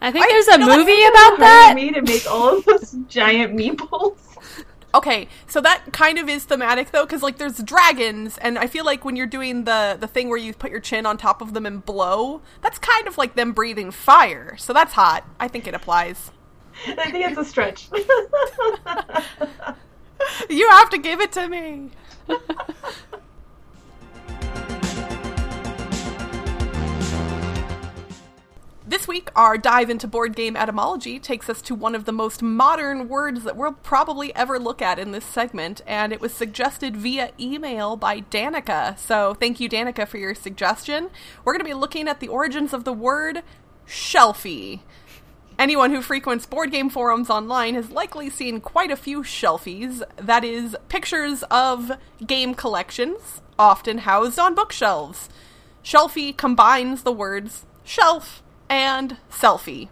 I 0.00 0.12
think 0.12 0.26
I 0.26 0.28
there's 0.28 0.48
a 0.48 0.58
movie 0.58 0.92
It's 0.92 1.10
about 1.10 1.38
hard 1.38 1.38
for 1.38 1.40
that. 1.40 1.72
me 1.76 1.90
to 1.92 2.02
make 2.02 2.26
all 2.30 2.58
of 2.58 2.64
those 2.64 2.92
giant 3.08 3.54
meeples. 3.56 4.16
okay, 4.94 5.28
so 5.46 5.60
that 5.62 5.84
kind 5.92 6.18
of 6.18 6.28
is 6.28 6.44
thematic 6.44 6.90
though, 6.90 7.04
because 7.06 7.22
like 7.22 7.38
there's 7.38 7.58
dragons, 7.58 8.36
and 8.38 8.58
I 8.58 8.66
feel 8.66 8.84
like 8.84 9.04
when 9.04 9.16
you're 9.16 9.26
doing 9.26 9.64
the 9.64 9.96
the 9.98 10.06
thing 10.06 10.28
where 10.28 10.38
you 10.38 10.52
put 10.52 10.70
your 10.70 10.80
chin 10.80 11.06
on 11.06 11.16
top 11.16 11.40
of 11.40 11.54
them 11.54 11.64
and 11.64 11.84
blow, 11.84 12.42
that's 12.60 12.78
kind 12.78 13.06
of 13.08 13.16
like 13.16 13.34
them 13.34 13.52
breathing 13.52 13.90
fire. 13.90 14.56
So 14.58 14.72
that's 14.74 14.92
hot. 14.92 15.24
I 15.40 15.48
think 15.48 15.66
it 15.66 15.74
applies. 15.74 16.30
I 16.86 17.10
think 17.10 17.26
it's 17.26 17.38
a 17.38 17.44
stretch. 17.44 17.88
You 20.48 20.68
have 20.70 20.90
to 20.90 20.98
give 20.98 21.20
it 21.20 21.32
to 21.32 21.48
me. 21.48 21.90
This 28.86 29.08
week, 29.08 29.30
our 29.34 29.58
dive 29.58 29.90
into 29.90 30.06
board 30.06 30.36
game 30.36 30.56
etymology 30.56 31.18
takes 31.18 31.48
us 31.48 31.60
to 31.62 31.74
one 31.74 31.94
of 31.94 32.04
the 32.04 32.12
most 32.12 32.42
modern 32.42 33.08
words 33.08 33.42
that 33.42 33.56
we'll 33.56 33.72
probably 33.72 34.32
ever 34.36 34.58
look 34.58 34.80
at 34.80 34.98
in 34.98 35.10
this 35.10 35.24
segment, 35.24 35.80
and 35.86 36.12
it 36.12 36.20
was 36.20 36.32
suggested 36.32 36.96
via 36.96 37.32
email 37.40 37.96
by 37.96 38.20
Danica. 38.20 38.96
So, 38.98 39.34
thank 39.34 39.58
you, 39.58 39.68
Danica, 39.68 40.06
for 40.06 40.18
your 40.18 40.34
suggestion. 40.34 41.10
We're 41.44 41.54
going 41.54 41.64
to 41.64 41.68
be 41.68 41.74
looking 41.74 42.06
at 42.08 42.20
the 42.20 42.28
origins 42.28 42.72
of 42.72 42.84
the 42.84 42.92
word 42.92 43.42
shelfie. 43.88 44.80
Anyone 45.58 45.92
who 45.92 46.02
frequents 46.02 46.46
board 46.46 46.72
game 46.72 46.90
forums 46.90 47.30
online 47.30 47.74
has 47.74 47.90
likely 47.90 48.28
seen 48.28 48.60
quite 48.60 48.90
a 48.90 48.96
few 48.96 49.22
shelfies, 49.22 50.02
that 50.16 50.44
is, 50.44 50.76
pictures 50.88 51.44
of 51.44 51.92
game 52.26 52.54
collections, 52.54 53.40
often 53.58 53.98
housed 53.98 54.38
on 54.38 54.54
bookshelves. 54.54 55.28
Shelfie 55.84 56.36
combines 56.36 57.02
the 57.02 57.12
words 57.12 57.66
shelf 57.84 58.42
and 58.68 59.18
selfie. 59.30 59.88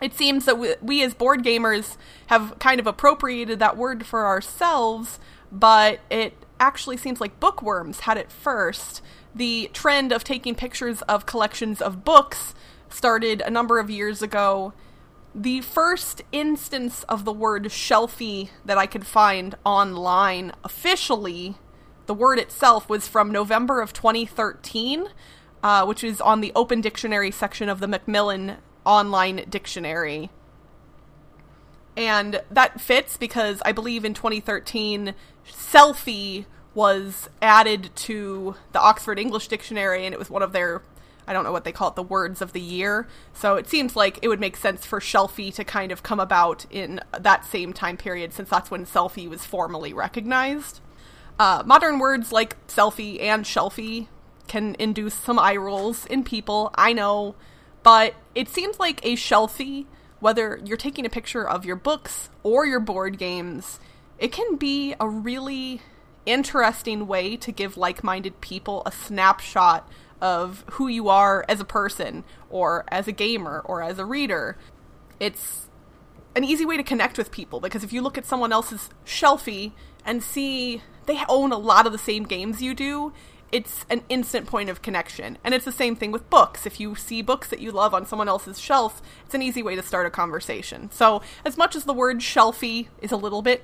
It 0.00 0.14
seems 0.14 0.44
that 0.44 0.58
we, 0.58 0.74
we 0.82 1.02
as 1.04 1.14
board 1.14 1.44
gamers 1.44 1.96
have 2.26 2.58
kind 2.58 2.80
of 2.80 2.86
appropriated 2.86 3.60
that 3.60 3.76
word 3.76 4.04
for 4.04 4.26
ourselves, 4.26 5.20
but 5.52 6.00
it 6.10 6.34
actually 6.58 6.96
seems 6.96 7.20
like 7.20 7.38
bookworms 7.38 8.00
had 8.00 8.16
it 8.16 8.32
first. 8.32 9.02
The 9.34 9.70
trend 9.72 10.10
of 10.12 10.24
taking 10.24 10.54
pictures 10.54 11.02
of 11.02 11.26
collections 11.26 11.80
of 11.80 12.04
books 12.04 12.54
started 12.94 13.42
a 13.42 13.50
number 13.50 13.78
of 13.78 13.90
years 13.90 14.22
ago. 14.22 14.72
The 15.34 15.60
first 15.62 16.22
instance 16.30 17.02
of 17.08 17.24
the 17.24 17.32
word 17.32 17.64
shelfie 17.64 18.50
that 18.64 18.78
I 18.78 18.86
could 18.86 19.04
find 19.04 19.56
online 19.64 20.52
officially, 20.62 21.56
the 22.06 22.14
word 22.14 22.38
itself 22.38 22.88
was 22.88 23.08
from 23.08 23.32
November 23.32 23.80
of 23.80 23.92
2013, 23.92 25.08
uh, 25.62 25.84
which 25.84 26.04
is 26.04 26.20
on 26.20 26.40
the 26.40 26.52
Open 26.54 26.80
Dictionary 26.80 27.30
section 27.30 27.68
of 27.68 27.80
the 27.80 27.88
Macmillan 27.88 28.58
Online 28.84 29.44
Dictionary. 29.48 30.30
And 31.96 32.42
that 32.50 32.80
fits 32.80 33.16
because 33.16 33.60
I 33.64 33.72
believe 33.72 34.04
in 34.04 34.14
2013, 34.14 35.14
selfie 35.46 36.44
was 36.74 37.28
added 37.40 37.90
to 37.94 38.56
the 38.72 38.80
Oxford 38.80 39.18
English 39.18 39.48
Dictionary, 39.48 40.04
and 40.04 40.12
it 40.12 40.18
was 40.18 40.28
one 40.28 40.42
of 40.42 40.52
their, 40.52 40.82
I 41.26 41.32
don't 41.32 41.44
know 41.44 41.52
what 41.52 41.64
they 41.64 41.72
call 41.72 41.88
it, 41.88 41.94
the 41.96 42.02
words 42.02 42.42
of 42.42 42.52
the 42.52 42.60
year. 42.60 43.06
So 43.32 43.56
it 43.56 43.68
seems 43.68 43.96
like 43.96 44.18
it 44.22 44.28
would 44.28 44.40
make 44.40 44.56
sense 44.56 44.84
for 44.84 45.00
shelfie 45.00 45.54
to 45.54 45.64
kind 45.64 45.92
of 45.92 46.02
come 46.02 46.20
about 46.20 46.66
in 46.70 47.00
that 47.18 47.44
same 47.44 47.72
time 47.72 47.96
period, 47.96 48.32
since 48.32 48.48
that's 48.48 48.70
when 48.70 48.86
selfie 48.86 49.28
was 49.28 49.44
formally 49.44 49.92
recognized. 49.92 50.80
Uh, 51.38 51.62
modern 51.66 51.98
words 51.98 52.30
like 52.30 52.64
selfie 52.68 53.20
and 53.20 53.44
shelfie 53.44 54.06
can 54.46 54.76
induce 54.78 55.14
some 55.14 55.38
eye 55.38 55.56
rolls 55.56 56.06
in 56.06 56.22
people, 56.22 56.70
I 56.74 56.92
know, 56.92 57.34
but 57.82 58.14
it 58.34 58.48
seems 58.48 58.78
like 58.78 59.04
a 59.04 59.16
shelfie, 59.16 59.86
whether 60.20 60.60
you're 60.64 60.76
taking 60.76 61.04
a 61.04 61.10
picture 61.10 61.48
of 61.48 61.64
your 61.64 61.76
books 61.76 62.28
or 62.42 62.66
your 62.66 62.80
board 62.80 63.18
games, 63.18 63.80
it 64.18 64.32
can 64.32 64.56
be 64.56 64.94
a 65.00 65.08
really 65.08 65.80
interesting 66.26 67.06
way 67.06 67.36
to 67.36 67.52
give 67.52 67.76
like 67.76 68.04
minded 68.04 68.40
people 68.40 68.82
a 68.86 68.92
snapshot 68.92 69.88
of 70.24 70.64
who 70.72 70.88
you 70.88 71.10
are 71.10 71.44
as 71.50 71.60
a 71.60 71.66
person, 71.66 72.24
or 72.48 72.86
as 72.88 73.06
a 73.06 73.12
gamer, 73.12 73.60
or 73.66 73.82
as 73.82 73.98
a 73.98 74.06
reader. 74.06 74.56
It's 75.20 75.68
an 76.34 76.44
easy 76.44 76.64
way 76.64 76.78
to 76.78 76.82
connect 76.82 77.18
with 77.18 77.30
people 77.30 77.60
because 77.60 77.84
if 77.84 77.92
you 77.92 78.00
look 78.00 78.16
at 78.16 78.24
someone 78.24 78.50
else's 78.50 78.88
shelfie 79.04 79.72
and 80.02 80.22
see 80.22 80.82
they 81.04 81.20
own 81.28 81.52
a 81.52 81.58
lot 81.58 81.84
of 81.84 81.92
the 81.92 81.98
same 81.98 82.24
games 82.24 82.62
you 82.62 82.74
do, 82.74 83.12
it's 83.52 83.84
an 83.90 84.02
instant 84.08 84.46
point 84.46 84.70
of 84.70 84.80
connection. 84.80 85.36
And 85.44 85.52
it's 85.52 85.66
the 85.66 85.70
same 85.70 85.94
thing 85.94 86.10
with 86.10 86.30
books. 86.30 86.64
If 86.64 86.80
you 86.80 86.94
see 86.94 87.20
books 87.20 87.48
that 87.48 87.60
you 87.60 87.70
love 87.70 87.92
on 87.92 88.06
someone 88.06 88.26
else's 88.26 88.58
shelf, 88.58 89.02
it's 89.26 89.34
an 89.34 89.42
easy 89.42 89.62
way 89.62 89.76
to 89.76 89.82
start 89.82 90.06
a 90.06 90.10
conversation. 90.10 90.90
So, 90.90 91.20
as 91.44 91.58
much 91.58 91.76
as 91.76 91.84
the 91.84 91.92
word 91.92 92.20
shelfie 92.20 92.88
is 93.02 93.12
a 93.12 93.18
little 93.18 93.42
bit 93.42 93.62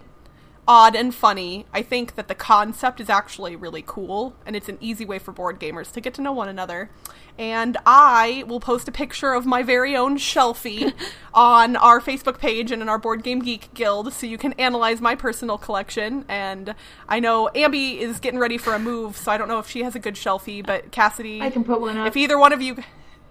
odd 0.70 0.94
and 0.94 1.12
funny, 1.12 1.66
I 1.74 1.82
think 1.82 2.14
that 2.14 2.28
the 2.28 2.34
concept 2.36 3.00
is 3.00 3.10
actually 3.10 3.56
really 3.56 3.82
cool 3.84 4.36
and 4.46 4.54
it's 4.54 4.68
an 4.68 4.78
easy 4.80 5.04
way 5.04 5.18
for 5.18 5.32
board 5.32 5.58
gamers 5.58 5.90
to 5.90 6.00
get 6.00 6.14
to 6.14 6.22
know 6.22 6.32
one 6.32 6.48
another. 6.48 6.90
And 7.36 7.76
I 7.84 8.44
will 8.46 8.60
post 8.60 8.86
a 8.86 8.92
picture 8.92 9.32
of 9.32 9.44
my 9.44 9.64
very 9.64 9.96
own 9.96 10.16
shelfie 10.16 10.94
on 11.34 11.74
our 11.74 12.00
Facebook 12.00 12.38
page 12.38 12.70
and 12.70 12.82
in 12.82 12.88
our 12.88 12.98
Board 12.98 13.24
Game 13.24 13.40
Geek 13.40 13.74
Guild 13.74 14.12
so 14.12 14.28
you 14.28 14.38
can 14.38 14.52
analyze 14.52 15.00
my 15.00 15.16
personal 15.16 15.58
collection. 15.58 16.24
And 16.28 16.76
I 17.08 17.18
know 17.18 17.50
Ambi 17.52 17.98
is 17.98 18.20
getting 18.20 18.38
ready 18.38 18.56
for 18.56 18.72
a 18.72 18.78
move, 18.78 19.16
so 19.16 19.32
I 19.32 19.38
don't 19.38 19.48
know 19.48 19.58
if 19.58 19.68
she 19.68 19.82
has 19.82 19.96
a 19.96 19.98
good 19.98 20.14
shelfie, 20.14 20.64
but 20.64 20.92
Cassidy, 20.92 21.42
I 21.42 21.50
can 21.50 21.64
put 21.64 21.80
one 21.80 21.96
up. 21.96 22.06
if 22.06 22.16
either 22.16 22.38
one 22.38 22.52
of 22.52 22.62
you 22.62 22.76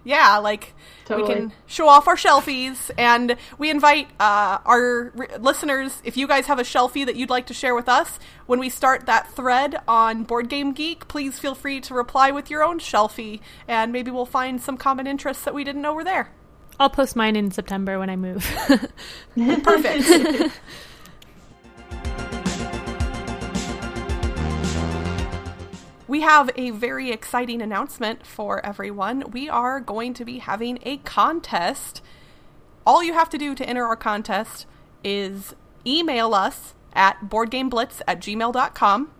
yeah 0.04 0.38
like 0.38 0.74
we 1.10 1.26
can 1.26 1.52
show 1.66 1.88
off 1.88 2.06
our 2.06 2.16
shelfies 2.16 2.90
and 2.96 3.36
we 3.58 3.68
invite 3.70 4.08
uh, 4.20 4.58
our 4.64 5.12
r- 5.16 5.38
listeners 5.40 6.00
if 6.04 6.16
you 6.16 6.28
guys 6.28 6.46
have 6.46 6.58
a 6.58 6.62
shelfie 6.62 7.04
that 7.04 7.16
you'd 7.16 7.30
like 7.30 7.46
to 7.46 7.54
share 7.54 7.74
with 7.74 7.88
us 7.88 8.18
when 8.46 8.58
we 8.58 8.68
start 8.68 9.06
that 9.06 9.30
thread 9.32 9.76
on 9.88 10.22
board 10.22 10.48
game 10.48 10.72
geek 10.72 11.08
please 11.08 11.38
feel 11.38 11.54
free 11.54 11.80
to 11.80 11.94
reply 11.94 12.30
with 12.30 12.48
your 12.50 12.62
own 12.62 12.78
shelfie 12.78 13.40
and 13.66 13.92
maybe 13.92 14.10
we'll 14.10 14.24
find 14.26 14.60
some 14.60 14.76
common 14.76 15.06
interests 15.06 15.44
that 15.44 15.54
we 15.54 15.64
didn't 15.64 15.82
know 15.82 15.94
were 15.94 16.04
there. 16.04 16.30
I'll 16.78 16.88
post 16.90 17.14
mine 17.14 17.36
in 17.36 17.50
September 17.50 17.98
when 17.98 18.08
I 18.08 18.16
move. 18.16 18.42
perfect 19.62 20.58
We 26.10 26.22
have 26.22 26.50
a 26.56 26.70
very 26.70 27.12
exciting 27.12 27.62
announcement 27.62 28.26
for 28.26 28.66
everyone. 28.66 29.30
We 29.30 29.48
are 29.48 29.78
going 29.78 30.12
to 30.14 30.24
be 30.24 30.38
having 30.38 30.80
a 30.82 30.96
contest. 30.96 32.02
All 32.84 33.04
you 33.04 33.12
have 33.12 33.30
to 33.30 33.38
do 33.38 33.54
to 33.54 33.64
enter 33.64 33.84
our 33.86 33.94
contest 33.94 34.66
is 35.04 35.54
email 35.86 36.34
us 36.34 36.74
at 36.94 37.30
boardgameblitz 37.30 38.02
at 38.08 38.18
gmail.com 38.18 39.12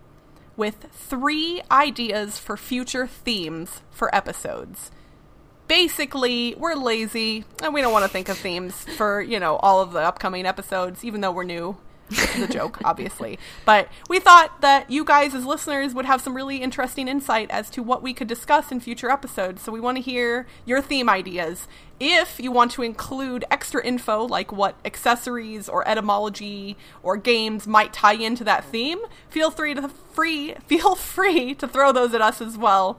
with 0.56 0.88
three 0.90 1.62
ideas 1.70 2.40
for 2.40 2.56
future 2.56 3.06
themes 3.06 3.82
for 3.92 4.12
episodes. 4.12 4.90
Basically, 5.68 6.56
we're 6.58 6.74
lazy 6.74 7.44
and 7.62 7.72
we 7.72 7.82
don't 7.82 7.92
want 7.92 8.04
to 8.04 8.10
think 8.10 8.28
of 8.28 8.36
themes 8.36 8.84
for, 8.96 9.22
you 9.22 9.38
know, 9.38 9.58
all 9.58 9.80
of 9.80 9.92
the 9.92 10.00
upcoming 10.00 10.44
episodes, 10.44 11.04
even 11.04 11.20
though 11.20 11.30
we're 11.30 11.44
new. 11.44 11.76
A 12.36 12.46
joke, 12.48 12.78
obviously. 12.84 13.38
But 13.64 13.88
we 14.08 14.18
thought 14.18 14.60
that 14.60 14.90
you 14.90 15.04
guys, 15.04 15.34
as 15.34 15.44
listeners, 15.44 15.94
would 15.94 16.06
have 16.06 16.20
some 16.20 16.34
really 16.34 16.58
interesting 16.58 17.08
insight 17.08 17.50
as 17.50 17.70
to 17.70 17.82
what 17.82 18.02
we 18.02 18.12
could 18.12 18.28
discuss 18.28 18.72
in 18.72 18.80
future 18.80 19.10
episodes. 19.10 19.62
So 19.62 19.72
we 19.72 19.80
want 19.80 19.96
to 19.98 20.02
hear 20.02 20.46
your 20.64 20.80
theme 20.80 21.08
ideas. 21.08 21.68
If 22.00 22.40
you 22.40 22.50
want 22.50 22.72
to 22.72 22.82
include 22.82 23.44
extra 23.50 23.84
info, 23.84 24.24
like 24.26 24.50
what 24.50 24.76
accessories 24.84 25.68
or 25.68 25.86
etymology 25.86 26.76
or 27.02 27.16
games 27.16 27.66
might 27.66 27.92
tie 27.92 28.14
into 28.14 28.42
that 28.44 28.64
theme, 28.64 29.00
feel 29.28 29.50
free 29.50 29.74
to 29.74 29.88
free 30.12 30.54
feel 30.66 30.94
free 30.94 31.54
to 31.54 31.68
throw 31.68 31.92
those 31.92 32.14
at 32.14 32.22
us 32.22 32.40
as 32.40 32.56
well. 32.56 32.98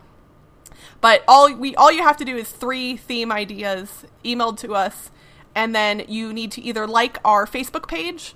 But 1.02 1.24
all 1.28 1.54
we 1.54 1.76
all 1.76 1.92
you 1.92 2.04
have 2.04 2.18
to 2.18 2.26
do 2.26 2.38
is 2.38 2.50
three 2.50 2.96
theme 2.96 3.32
ideas 3.32 4.06
emailed 4.24 4.58
to 4.60 4.76
us, 4.76 5.10
and 5.56 5.74
then 5.76 6.04
you 6.08 6.32
need 6.32 6.52
to 6.54 6.62
either 6.62 6.88
like 6.88 7.18
our 7.26 7.48
Facebook 7.48 7.88
page, 7.88 8.36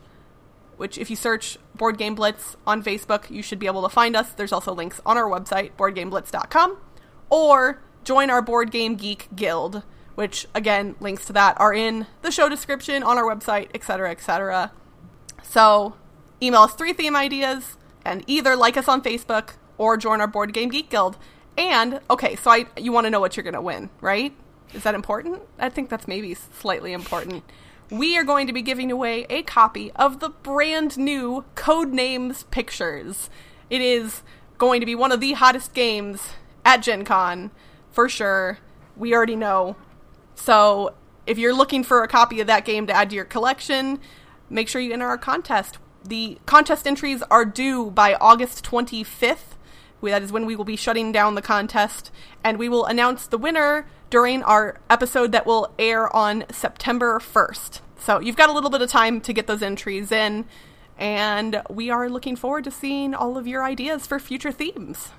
which 0.77 0.97
if 0.97 1.09
you 1.09 1.15
search 1.15 1.57
Board 1.75 1.97
Game 1.97 2.15
Blitz 2.15 2.57
on 2.65 2.83
Facebook, 2.83 3.29
you 3.29 3.41
should 3.41 3.59
be 3.59 3.67
able 3.67 3.83
to 3.83 3.89
find 3.89 4.15
us. 4.15 4.31
There's 4.31 4.51
also 4.51 4.73
links 4.73 5.01
on 5.05 5.17
our 5.17 5.29
website, 5.29 5.71
boardgameblitz.com, 5.77 6.77
or 7.29 7.81
join 8.03 8.29
our 8.29 8.41
Board 8.41 8.71
Game 8.71 8.95
Geek 8.95 9.27
Guild, 9.35 9.83
which 10.15 10.47
again, 10.53 10.95
links 10.99 11.25
to 11.25 11.33
that 11.33 11.59
are 11.59 11.73
in 11.73 12.07
the 12.21 12.31
show 12.31 12.49
description 12.49 13.03
on 13.03 13.17
our 13.17 13.23
website, 13.23 13.69
etc., 13.73 14.11
etc. 14.11 14.71
So, 15.43 15.95
email 16.41 16.61
us 16.61 16.73
three 16.73 16.93
theme 16.93 17.15
ideas 17.15 17.77
and 18.03 18.23
either 18.27 18.55
like 18.55 18.77
us 18.77 18.87
on 18.87 19.01
Facebook 19.01 19.53
or 19.77 19.97
join 19.97 20.21
our 20.21 20.27
Board 20.27 20.53
Game 20.53 20.69
Geek 20.69 20.89
Guild. 20.89 21.17
And 21.57 21.99
okay, 22.09 22.35
so 22.35 22.51
I 22.51 22.65
you 22.77 22.91
want 22.91 23.05
to 23.05 23.09
know 23.09 23.19
what 23.19 23.35
you're 23.35 23.43
going 23.43 23.53
to 23.53 23.61
win, 23.61 23.89
right? 24.01 24.33
Is 24.73 24.83
that 24.83 24.95
important? 24.95 25.41
I 25.57 25.69
think 25.69 25.89
that's 25.89 26.07
maybe 26.07 26.33
slightly 26.33 26.91
important. 26.91 27.43
We 27.89 28.17
are 28.17 28.23
going 28.23 28.47
to 28.47 28.53
be 28.53 28.61
giving 28.61 28.91
away 28.91 29.25
a 29.29 29.43
copy 29.43 29.91
of 29.91 30.19
the 30.19 30.29
brand 30.29 30.97
new 30.97 31.45
Codenames 31.55 32.49
Pictures. 32.49 33.29
It 33.69 33.81
is 33.81 34.23
going 34.57 34.79
to 34.79 34.85
be 34.85 34.95
one 34.95 35.11
of 35.11 35.19
the 35.19 35.33
hottest 35.33 35.73
games 35.73 36.29
at 36.63 36.77
Gen 36.77 37.05
Con, 37.05 37.51
for 37.91 38.09
sure. 38.09 38.59
We 38.95 39.13
already 39.13 39.35
know. 39.35 39.75
So, 40.35 40.95
if 41.27 41.37
you're 41.37 41.53
looking 41.53 41.83
for 41.83 42.03
a 42.03 42.07
copy 42.07 42.39
of 42.39 42.47
that 42.47 42.65
game 42.65 42.87
to 42.87 42.93
add 42.93 43.09
to 43.09 43.15
your 43.15 43.25
collection, 43.25 43.99
make 44.49 44.67
sure 44.67 44.81
you 44.81 44.93
enter 44.93 45.07
our 45.07 45.17
contest. 45.17 45.77
The 46.03 46.39
contest 46.45 46.85
entries 46.85 47.23
are 47.29 47.45
due 47.45 47.91
by 47.91 48.15
August 48.15 48.63
25th. 48.63 49.54
That 50.01 50.21
is 50.21 50.31
when 50.31 50.45
we 50.45 50.55
will 50.55 50.65
be 50.65 50.75
shutting 50.75 51.11
down 51.11 51.35
the 51.35 51.41
contest, 51.41 52.11
and 52.43 52.59
we 52.59 52.69
will 52.69 52.85
announce 52.85 53.25
the 53.25 53.39
winner 53.39 53.87
during 54.11 54.43
our 54.43 54.79
episode 54.89 55.31
that 55.31 55.47
will 55.47 55.73
air 55.79 56.15
on 56.15 56.45
September 56.51 57.19
1st. 57.19 57.79
So 57.97 58.19
you've 58.19 58.35
got 58.35 58.49
a 58.49 58.53
little 58.53 58.69
bit 58.69 58.83
of 58.83 58.89
time 58.89 59.19
to 59.21 59.33
get 59.33 59.47
those 59.47 59.63
entries 59.63 60.11
in, 60.11 60.45
and 60.97 61.61
we 61.69 61.89
are 61.89 62.09
looking 62.09 62.35
forward 62.35 62.65
to 62.65 62.71
seeing 62.71 63.15
all 63.15 63.37
of 63.37 63.47
your 63.47 63.63
ideas 63.63 64.05
for 64.05 64.19
future 64.19 64.51
themes. 64.51 65.11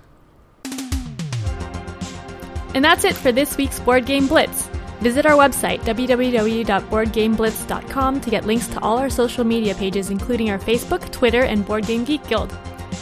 And 2.74 2.84
that's 2.84 3.04
it 3.04 3.16
for 3.16 3.32
this 3.32 3.56
week's 3.56 3.80
Board 3.80 4.04
Game 4.06 4.28
Blitz. 4.28 4.68
Visit 5.00 5.26
our 5.26 5.36
website, 5.36 5.80
www.boardgameblitz.com, 5.80 8.20
to 8.20 8.30
get 8.30 8.46
links 8.46 8.68
to 8.68 8.80
all 8.80 8.98
our 8.98 9.10
social 9.10 9.42
media 9.44 9.74
pages, 9.74 10.10
including 10.10 10.48
our 10.50 10.58
Facebook, 10.58 11.10
Twitter, 11.10 11.42
and 11.42 11.66
Board 11.66 11.86
Game 11.86 12.04
Geek 12.04 12.24
Guild. 12.28 12.56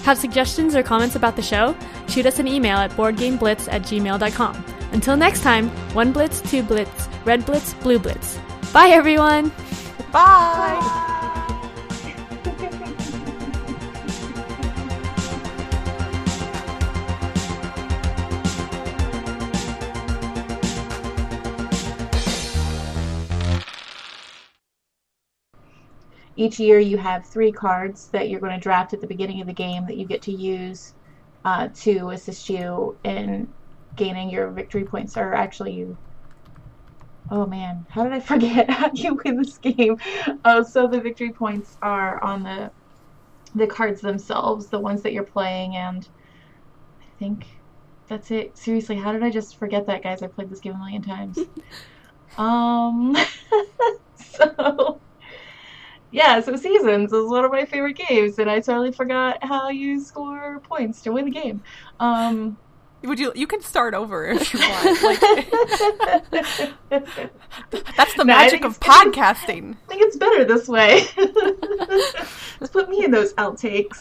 Have 0.04 0.18
suggestions 0.18 0.74
or 0.74 0.82
comments 0.82 1.16
about 1.16 1.36
the 1.36 1.42
show? 1.42 1.74
Shoot 2.08 2.26
us 2.26 2.38
an 2.38 2.46
email 2.46 2.76
at 2.76 2.90
boardgameblitz 2.92 3.72
at 3.72 3.82
gmail.com. 3.82 4.64
Until 4.92 5.16
next 5.16 5.42
time, 5.42 5.68
one 5.94 6.12
blitz, 6.12 6.40
two 6.42 6.62
blitz, 6.62 7.08
red 7.24 7.44
blitz, 7.44 7.74
blue 7.74 7.98
blitz. 7.98 8.38
Bye, 8.72 8.88
everyone! 8.88 9.50
Bye. 10.12 11.20
Each 26.36 26.58
year 26.58 26.78
you 26.78 26.98
have 26.98 27.26
three 27.26 27.52
cards 27.52 28.08
that 28.12 28.28
you're 28.28 28.40
going 28.40 28.52
to 28.52 28.60
draft 28.60 28.92
at 28.92 29.00
the 29.00 29.06
beginning 29.06 29.40
of 29.40 29.46
the 29.46 29.52
game 29.52 29.86
that 29.86 29.96
you 29.96 30.06
get 30.06 30.22
to 30.22 30.32
use 30.32 30.94
uh, 31.44 31.68
to 31.74 32.10
assist 32.10 32.48
you 32.48 32.98
in 33.04 33.48
gaining 33.94 34.30
your 34.30 34.50
victory 34.50 34.84
points 34.84 35.16
or 35.16 35.34
actually 35.34 35.72
you 35.72 35.96
oh 37.30 37.46
man 37.46 37.86
how 37.88 38.02
did 38.02 38.12
i 38.12 38.20
forget? 38.20 38.68
How 38.70 38.90
you 38.92 39.18
win 39.24 39.36
this 39.36 39.58
game? 39.58 39.96
Uh, 40.44 40.64
so 40.72 40.88
the 40.88 41.00
victory 41.00 41.32
points 41.32 41.76
are 41.82 42.22
on 42.22 42.42
the 42.42 42.72
the 43.54 43.66
cards 43.68 44.00
themselves 44.00 44.68
the 44.68 44.80
ones 44.80 45.02
that 45.02 45.12
you're 45.12 45.22
playing 45.22 45.76
and 45.76 46.08
i 47.00 47.06
think 47.18 47.46
that's 48.08 48.30
it. 48.30 48.58
Seriously 48.58 48.96
how 48.96 49.12
did 49.12 49.22
i 49.22 49.30
just 49.30 49.56
forget 49.58 49.86
that 49.86 50.02
guys? 50.02 50.22
I 50.22 50.26
played 50.26 50.50
this 50.50 50.60
game 50.60 50.74
a 50.74 50.78
million 50.78 51.02
times. 51.02 51.38
Um 52.36 53.14
so 54.16 55.00
yeah, 56.14 56.40
so 56.40 56.54
Seasons 56.54 57.12
is 57.12 57.28
one 57.28 57.44
of 57.44 57.50
my 57.50 57.64
favorite 57.64 57.96
games, 57.96 58.38
and 58.38 58.48
I 58.48 58.60
totally 58.60 58.92
forgot 58.92 59.42
how 59.42 59.68
you 59.68 60.00
score 60.00 60.60
points 60.60 61.02
to 61.02 61.10
win 61.10 61.24
the 61.24 61.32
game. 61.32 61.60
Um, 61.98 62.56
Would 63.02 63.18
you? 63.18 63.32
You 63.34 63.48
can 63.48 63.60
start 63.62 63.94
over 63.94 64.24
if 64.26 64.54
you 64.54 64.60
want. 64.60 65.00
Like, 66.90 67.96
that's 67.96 68.14
the 68.14 68.24
No, 68.24 68.24
magic 68.24 68.64
of 68.64 68.78
podcasting. 68.78 69.74
I 69.74 69.88
think 69.88 70.02
it's 70.02 70.16
better 70.16 70.44
this 70.44 70.68
way. 70.68 71.04
Let's 72.60 72.72
put 72.72 72.88
me 72.88 73.04
in 73.04 73.10
those 73.10 73.34
outtakes. 73.34 73.98